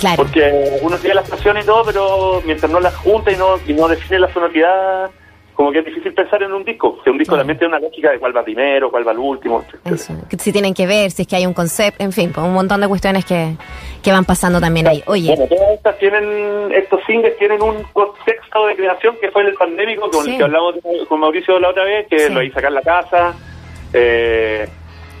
Claro. 0.00 0.16
Porque 0.16 0.78
uno 0.80 0.96
tiene 0.96 1.16
las 1.16 1.28
canciones 1.28 1.64
y 1.64 1.66
todo, 1.66 1.84
pero 1.84 2.42
mientras 2.46 2.72
no 2.72 2.80
las 2.80 2.96
junta 2.96 3.30
y 3.30 3.36
no, 3.36 3.58
y 3.66 3.74
no 3.74 3.88
define 3.88 4.20
la 4.20 4.32
sonoridad, 4.32 5.10
como 5.58 5.72
que 5.72 5.80
es 5.80 5.86
difícil 5.86 6.14
pensar 6.14 6.40
en 6.44 6.52
un 6.52 6.62
disco. 6.62 7.02
Que 7.02 7.10
un 7.10 7.18
disco 7.18 7.36
también 7.36 7.58
tiene 7.58 7.74
una 7.76 7.84
lógica 7.84 8.12
de 8.12 8.20
cuál 8.20 8.34
va 8.36 8.44
primero, 8.44 8.92
cuál 8.92 9.04
va 9.04 9.10
el 9.10 9.18
último. 9.18 9.64
Eso, 9.84 10.14
si 10.38 10.52
tienen 10.52 10.72
que 10.72 10.86
ver, 10.86 11.10
si 11.10 11.22
es 11.22 11.28
que 11.28 11.34
hay 11.34 11.46
un 11.46 11.52
concepto, 11.52 12.00
en 12.04 12.12
fin, 12.12 12.30
pues 12.32 12.46
un 12.46 12.54
montón 12.54 12.80
de 12.80 12.86
cuestiones 12.86 13.24
que, 13.24 13.56
que 14.00 14.12
van 14.12 14.24
pasando 14.24 14.60
también 14.60 14.86
ahí. 14.86 15.02
Oye, 15.06 15.34
Bueno, 15.34 15.46
todas 15.48 15.72
estas 15.72 15.98
tienen, 15.98 16.70
estos 16.72 17.00
singles 17.08 17.36
tienen 17.38 17.60
un 17.60 17.82
contexto 17.92 18.66
de 18.68 18.76
creación 18.76 19.16
que 19.20 19.32
fue 19.32 19.42
en 19.42 19.48
el 19.48 19.54
pandémico, 19.54 20.08
con 20.08 20.24
Sí. 20.24 20.30
el 20.30 20.36
que 20.36 20.44
hablamos 20.44 20.74
con 21.08 21.18
Mauricio 21.18 21.58
la 21.58 21.70
otra 21.70 21.82
vez, 21.82 22.06
que 22.06 22.20
Sí. 22.20 22.32
lo 22.32 22.40
hice 22.40 22.64
en 22.64 22.74
la 22.74 22.82
casa, 22.82 23.34
eh, 23.92 24.68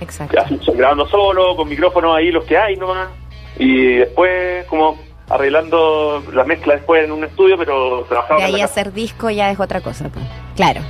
exacto. 0.00 0.36
grabando 0.72 1.04
solo, 1.08 1.56
con 1.56 1.68
micrófonos 1.68 2.14
ahí 2.16 2.30
los 2.30 2.44
que 2.44 2.56
hay 2.56 2.76
nomás. 2.76 3.08
y 3.58 3.96
después 3.96 4.64
como 4.66 4.96
arreglando 5.28 6.22
la 6.32 6.44
mezcla 6.44 6.74
después 6.74 7.04
en 7.04 7.12
un 7.12 7.24
estudio, 7.24 7.56
pero 7.58 8.04
trabajaba. 8.08 8.40
Y 8.40 8.54
ahí 8.54 8.60
hacer 8.60 8.92
disco 8.92 9.30
ya 9.30 9.50
es 9.50 9.60
otra 9.60 9.80
cosa, 9.80 10.08
pues. 10.08 10.24
Claro. 10.56 10.80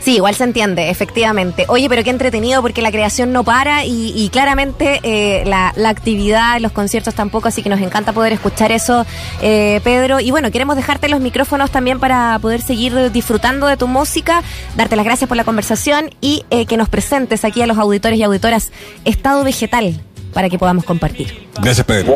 Sí, 0.00 0.16
igual 0.16 0.34
se 0.34 0.44
entiende, 0.44 0.90
efectivamente. 0.90 1.64
Oye, 1.68 1.88
pero 1.88 2.04
qué 2.04 2.10
entretenido 2.10 2.62
porque 2.62 2.82
la 2.82 2.90
creación 2.90 3.32
no 3.32 3.44
para 3.44 3.84
y, 3.84 4.28
claramente 4.32 5.00
eh, 5.02 5.44
la, 5.44 5.72
actividad, 5.88 6.60
los 6.60 6.72
conciertos 6.72 7.14
tampoco, 7.14 7.48
así 7.48 7.62
que 7.62 7.68
nos 7.68 7.80
encanta 7.80 8.12
poder 8.12 8.32
escuchar 8.32 8.72
eso, 8.72 9.04
eh, 9.42 9.80
Pedro. 9.82 10.20
Y 10.20 10.30
bueno, 10.30 10.50
queremos 10.50 10.76
dejarte 10.76 11.08
los 11.08 11.20
micrófonos 11.20 11.70
también 11.70 11.98
para 11.98 12.38
poder 12.40 12.60
seguir 12.60 13.10
disfrutando 13.10 13.66
de 13.66 13.76
tu 13.76 13.88
música, 13.88 14.42
darte 14.76 14.96
las 14.96 15.04
gracias 15.04 15.28
por 15.28 15.36
la 15.36 15.44
conversación 15.44 16.10
y 16.20 16.44
eh, 16.50 16.66
que 16.66 16.76
nos 16.76 16.88
presentes 16.88 17.44
aquí 17.44 17.62
a 17.62 17.66
los 17.66 17.78
auditores 17.78 18.18
y 18.18 18.22
auditoras 18.22 18.72
Estado 19.04 19.42
Vegetal 19.44 20.00
para 20.32 20.48
que 20.48 20.58
podamos 20.58 20.84
compartir. 20.84 21.48
Gracias, 21.60 21.86
Pedro. 21.86 22.14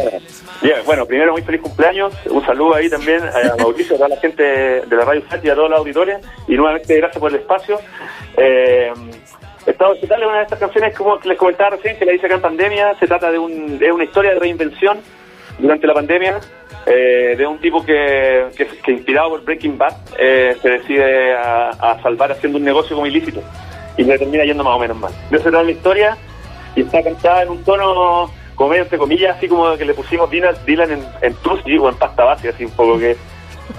Bien, 0.63 0.77
bueno, 0.87 1.05
primero 1.07 1.33
muy 1.33 1.43
feliz 1.43 1.61
cumpleaños. 1.61 2.13
Un 2.31 2.45
saludo 2.47 2.77
ahí 2.77 2.89
también 2.89 3.21
a 3.23 3.57
Mauricio, 3.57 3.97
a 3.97 3.99
toda 3.99 4.09
la 4.11 4.17
gente 4.19 4.43
de 4.43 4.97
la 4.97 5.05
Radio 5.05 5.23
Fat 5.23 5.45
y 5.45 5.51
a 5.51 5.55
todos 5.57 5.69
los 5.69 5.79
auditores. 5.81 6.19
Y 6.47 6.55
nuevamente 6.55 6.97
gracias 6.97 7.19
por 7.19 7.33
el 7.33 7.41
espacio. 7.41 7.81
Eh, 8.37 8.93
Estado 9.67 9.95
Vegetal 9.95 10.23
es 10.23 10.29
una 10.29 10.37
de 10.39 10.43
estas 10.45 10.59
canciones, 10.59 10.97
como 10.97 11.19
les 11.25 11.37
comentaba 11.37 11.71
recién, 11.71 11.99
que 11.99 12.05
la 12.05 12.13
hice 12.13 12.27
acá 12.27 12.37
en 12.37 12.43
pandemia. 12.43 12.95
Se 13.01 13.07
trata 13.09 13.31
de, 13.33 13.39
un, 13.39 13.79
de 13.79 13.91
una 13.91 14.05
historia 14.05 14.35
de 14.35 14.39
reinvención 14.39 14.99
durante 15.59 15.87
la 15.87 15.95
pandemia. 15.95 16.41
Eh, 16.85 17.37
de 17.37 17.47
un 17.47 17.59
tipo 17.59 17.85
que, 17.85 18.49
que, 18.57 18.93
inspirado 18.93 19.31
por 19.31 19.45
Breaking 19.45 19.79
Bad 19.79 19.95
eh, 20.19 20.57
se 20.61 20.69
decide 20.69 21.33
a, 21.33 21.97
salvar 22.03 22.33
haciendo 22.33 22.59
un 22.59 22.65
negocio 22.65 22.97
como 22.97 23.07
ilícito 23.07 23.41
y 23.97 24.03
le 24.03 24.19
termina 24.19 24.43
yendo 24.45 24.65
más 24.65 24.75
o 24.75 24.81
menos 24.81 24.97
mal. 24.97 25.13
De 25.31 25.37
eso 25.37 25.49
trata 25.49 25.63
la 25.63 25.71
historia 25.71 26.19
y 26.75 26.83
está 26.83 27.03
cantada 27.03 27.43
en 27.43 27.51
un 27.51 27.65
tono 27.65 28.31
como 28.55 28.75
entre 28.75 28.99
comillas, 28.99 29.37
así 29.37 29.49
como 29.49 29.77
que 29.77 29.85
le 29.85 29.95
pusimos 29.95 30.31
Dylan, 30.31 30.55
Dylan 30.65 30.91
en, 30.93 31.07
en 31.23 31.37
o 31.81 31.89
en 31.89 31.97
pasta 31.97 32.25
base, 32.25 32.49
así 32.49 32.65
un 32.65 32.71
poco 32.73 32.99
que 32.99 33.17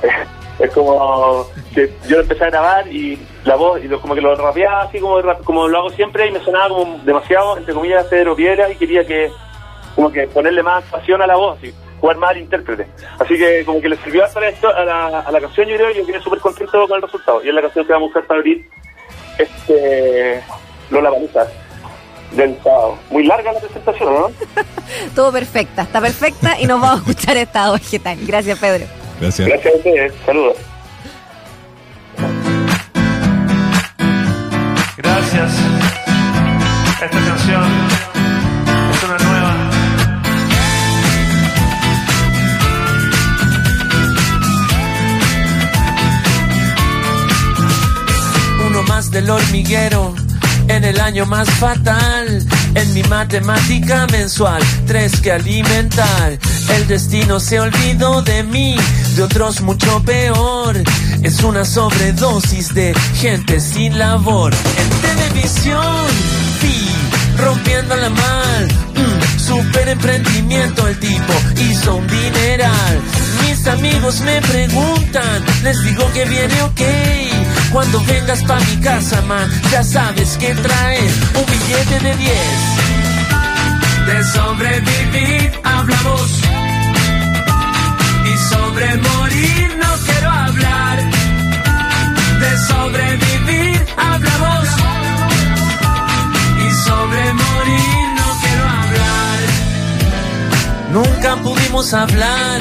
es 0.60 0.72
como 0.72 1.48
que 1.74 1.94
yo 2.08 2.20
empecé 2.20 2.44
a 2.46 2.50
grabar 2.50 2.88
y 2.88 3.18
la 3.46 3.56
voz, 3.56 3.84
y 3.84 3.88
lo, 3.88 4.02
como 4.02 4.16
que 4.16 4.22
lo 4.22 4.36
rapeaba 4.36 4.84
así 4.84 5.00
como, 5.00 5.22
como 5.44 5.68
lo 5.68 5.78
hago 5.78 5.90
siempre 5.92 6.28
y 6.28 6.32
me 6.32 6.40
sonaba 6.40 6.70
como 6.70 7.00
demasiado, 7.04 7.58
entre 7.58 7.74
comillas, 7.74 8.06
Pedro 8.08 8.36
Piedra 8.36 8.70
y 8.72 8.76
quería 8.76 9.06
que 9.06 9.32
como 9.96 10.12
que 10.12 10.28
ponerle 10.28 10.64
más 10.64 10.84
pasión 10.86 11.22
a 11.22 11.28
la 11.28 11.36
voz 11.36 11.64
y 11.64 11.74
jugar 12.00 12.18
más 12.18 12.32
al 12.32 12.40
intérprete. 12.40 12.88
Así 13.20 13.38
que 13.38 13.64
como 13.64 13.80
que 13.80 13.90
le 13.90 13.98
sirvió 13.98 14.26
hasta 14.26 14.46
esto 14.48 14.68
a 14.68 14.84
la, 14.84 15.20
a 15.20 15.32
la 15.32 15.40
canción 15.40 15.68
yo 15.68 15.76
creo 15.76 15.92
y 15.92 15.96
yo 15.96 16.06
quedé 16.06 16.20
súper 16.20 16.40
contento 16.40 16.88
con 16.88 16.98
el 16.98 17.04
resultado. 17.04 17.44
Y 17.44 17.50
es 17.50 17.54
la 17.54 17.62
canción 17.62 17.86
que 17.86 17.94
vamos 17.94 18.08
a 18.08 18.12
usar 18.12 18.28
para 18.28 18.40
abrir 18.40 18.68
este 19.38 20.44
Lola 20.90 21.12
Palusa 21.12 21.48
del 22.36 22.58
sábado. 22.64 22.98
Muy 23.10 23.26
larga 23.26 23.54
la 23.54 23.60
presentación, 23.60 24.14
¿no? 24.14 24.32
Todo 25.16 25.32
perfecta, 25.32 25.84
está 25.84 26.02
perfecta 26.02 26.60
y 26.60 26.66
nos 26.66 26.82
vamos 26.82 27.00
a 27.08 27.10
escuchar 27.10 27.38
estado 27.38 27.74
vegetal. 27.74 28.18
Gracias, 28.22 28.60
Pedro. 28.60 28.86
Gracias. 29.20 29.48
Gracias 29.48 29.74
a 29.74 29.78
ustedes. 29.78 30.14
Saludos. 30.26 30.58
Gracias. 34.98 35.52
Esta 36.94 37.10
canción 37.10 37.64
es 38.92 39.04
una 39.04 39.18
nueva. 39.18 39.56
Uno 48.68 48.84
más 48.84 49.12
del 49.12 49.30
hormiguero 49.30 50.23
en 50.76 50.84
el 50.84 51.00
año 51.00 51.26
más 51.26 51.50
fatal. 51.52 52.46
En 52.76 52.94
mi 52.94 53.04
matemática 53.04 54.08
mensual, 54.12 54.62
tres 54.88 55.22
que 55.22 55.32
alimentar. 55.32 56.38
El 56.76 56.88
destino 56.88 57.40
se 57.40 57.60
olvidó 57.60 58.22
de 58.22 58.44
mí, 58.44 58.76
de 59.16 59.24
otros 59.24 59.62
mucho 59.62 60.02
peor. 60.04 60.76
Es 61.22 61.44
una 61.44 61.64
sobredosis 61.64 62.74
de 62.74 62.94
gente 63.16 63.60
sin 63.60 63.98
labor. 63.98 64.54
En 64.78 64.90
televisión, 65.02 66.06
vi, 66.62 66.88
rompiendo 67.38 67.96
la 67.96 68.10
mal. 68.10 68.68
Mm, 68.96 69.40
super 69.40 69.88
emprendimiento 69.88 70.88
el 70.88 71.00
tipo 71.00 71.34
hizo 71.58 71.96
un 71.96 72.08
dineral. 72.08 73.02
Mis 73.64 73.72
amigos 73.72 74.20
me 74.20 74.42
preguntan, 74.42 75.42
les 75.64 75.82
digo 75.84 76.12
que 76.12 76.26
viene 76.26 76.62
ok 76.64 76.82
cuando 77.72 78.02
vengas 78.02 78.44
pa' 78.44 78.60
mi 78.60 78.76
casa, 78.82 79.22
man, 79.22 79.50
ya 79.72 79.82
sabes 79.82 80.38
que 80.38 80.54
traer 80.54 81.10
un 81.34 81.46
billete 81.46 82.00
de 82.02 82.18
10. 82.18 82.38
De 84.06 84.24
sobrevivir 84.34 85.52
hablamos. 85.64 86.42
Y 88.26 88.38
sobre 88.54 88.98
morir 88.98 89.78
no 89.80 89.96
quiero 90.08 90.30
hablar. 90.30 91.00
De 92.42 92.58
sobrevivir 92.68 93.86
hablamos. 93.96 94.68
Y 96.60 96.72
sobre 96.86 97.34
morir 97.34 98.08
no 98.18 98.28
quiero 98.42 98.64
hablar. 98.82 99.40
Nunca 100.92 101.36
pudimos 101.38 101.94
hablar 101.94 102.60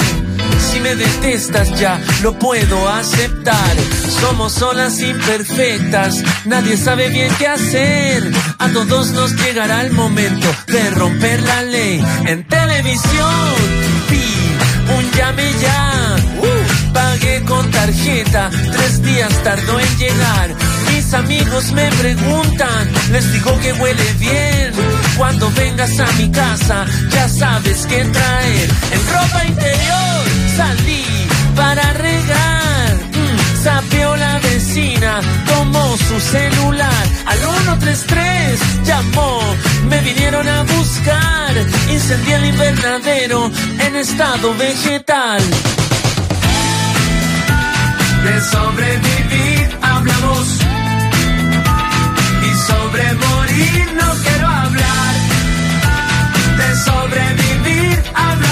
me 0.83 0.95
detestas 0.97 1.79
ya 1.79 2.01
lo 2.23 2.39
puedo 2.39 2.89
aceptar. 2.89 3.77
Somos 4.21 4.53
solas 4.53 5.01
imperfectas, 5.01 6.23
nadie 6.45 6.77
sabe 6.77 7.09
bien 7.09 7.33
qué 7.39 7.47
hacer. 7.47 8.31
A 8.59 8.69
todos 8.69 9.11
nos 9.13 9.35
llegará 9.37 9.83
el 9.83 9.93
momento 9.93 10.47
de 10.67 10.91
romper 10.91 11.43
la 11.43 11.63
ley. 11.63 12.05
En 12.27 12.47
televisión 12.47 13.55
vi 14.11 14.97
un 14.97 15.11
llame 15.13 15.51
ya. 15.61 16.17
Uh, 16.41 16.93
pagué 16.93 17.43
con 17.45 17.71
tarjeta, 17.71 18.51
tres 18.73 19.03
días 19.03 19.33
tardó 19.45 19.79
en 19.79 19.99
llegar. 19.99 20.55
Mis 20.93 21.15
amigos 21.15 21.73
me 21.73 21.89
preguntan, 21.93 22.91
les 23.13 23.33
digo 23.33 23.59
que 23.61 23.73
huele 23.73 24.13
bien. 24.19 24.73
Cuando 25.17 25.51
vengas 25.53 25.99
a 26.01 26.13
mi 26.13 26.31
casa, 26.31 26.85
ya 27.11 27.29
sabes 27.29 27.87
qué 27.87 28.05
traer. 28.05 28.69
En 28.93 29.01
ropa 29.09 29.45
interior 29.47 30.12
salí 30.57 31.05
para 31.57 31.93
regar. 31.93 32.95
Mm, 33.15 34.19
la 34.19 34.39
vecina, 34.41 35.21
tomó 35.47 35.97
su 35.97 36.21
celular. 36.21 37.05
Al 37.27 37.39
133 37.39 38.61
llamó, 38.85 39.41
me 39.89 40.01
vinieron 40.01 40.47
a 40.49 40.63
buscar. 40.63 41.53
Incendié 41.91 42.35
el 42.37 42.47
invernadero 42.47 43.51
en 43.87 43.97
estado 43.97 44.55
vegetal. 44.57 45.43
De 48.25 48.41
sobrevivir 48.55 49.79
hablamos. 49.83 50.47
Y 52.49 52.51
sobre 52.69 53.05
morir 53.27 53.87
no 54.01 54.09
quiero 54.25 54.47
hablar. 54.47 55.15
De 56.61 56.69
sobrevivir 56.85 58.03
hablamos 58.15 58.52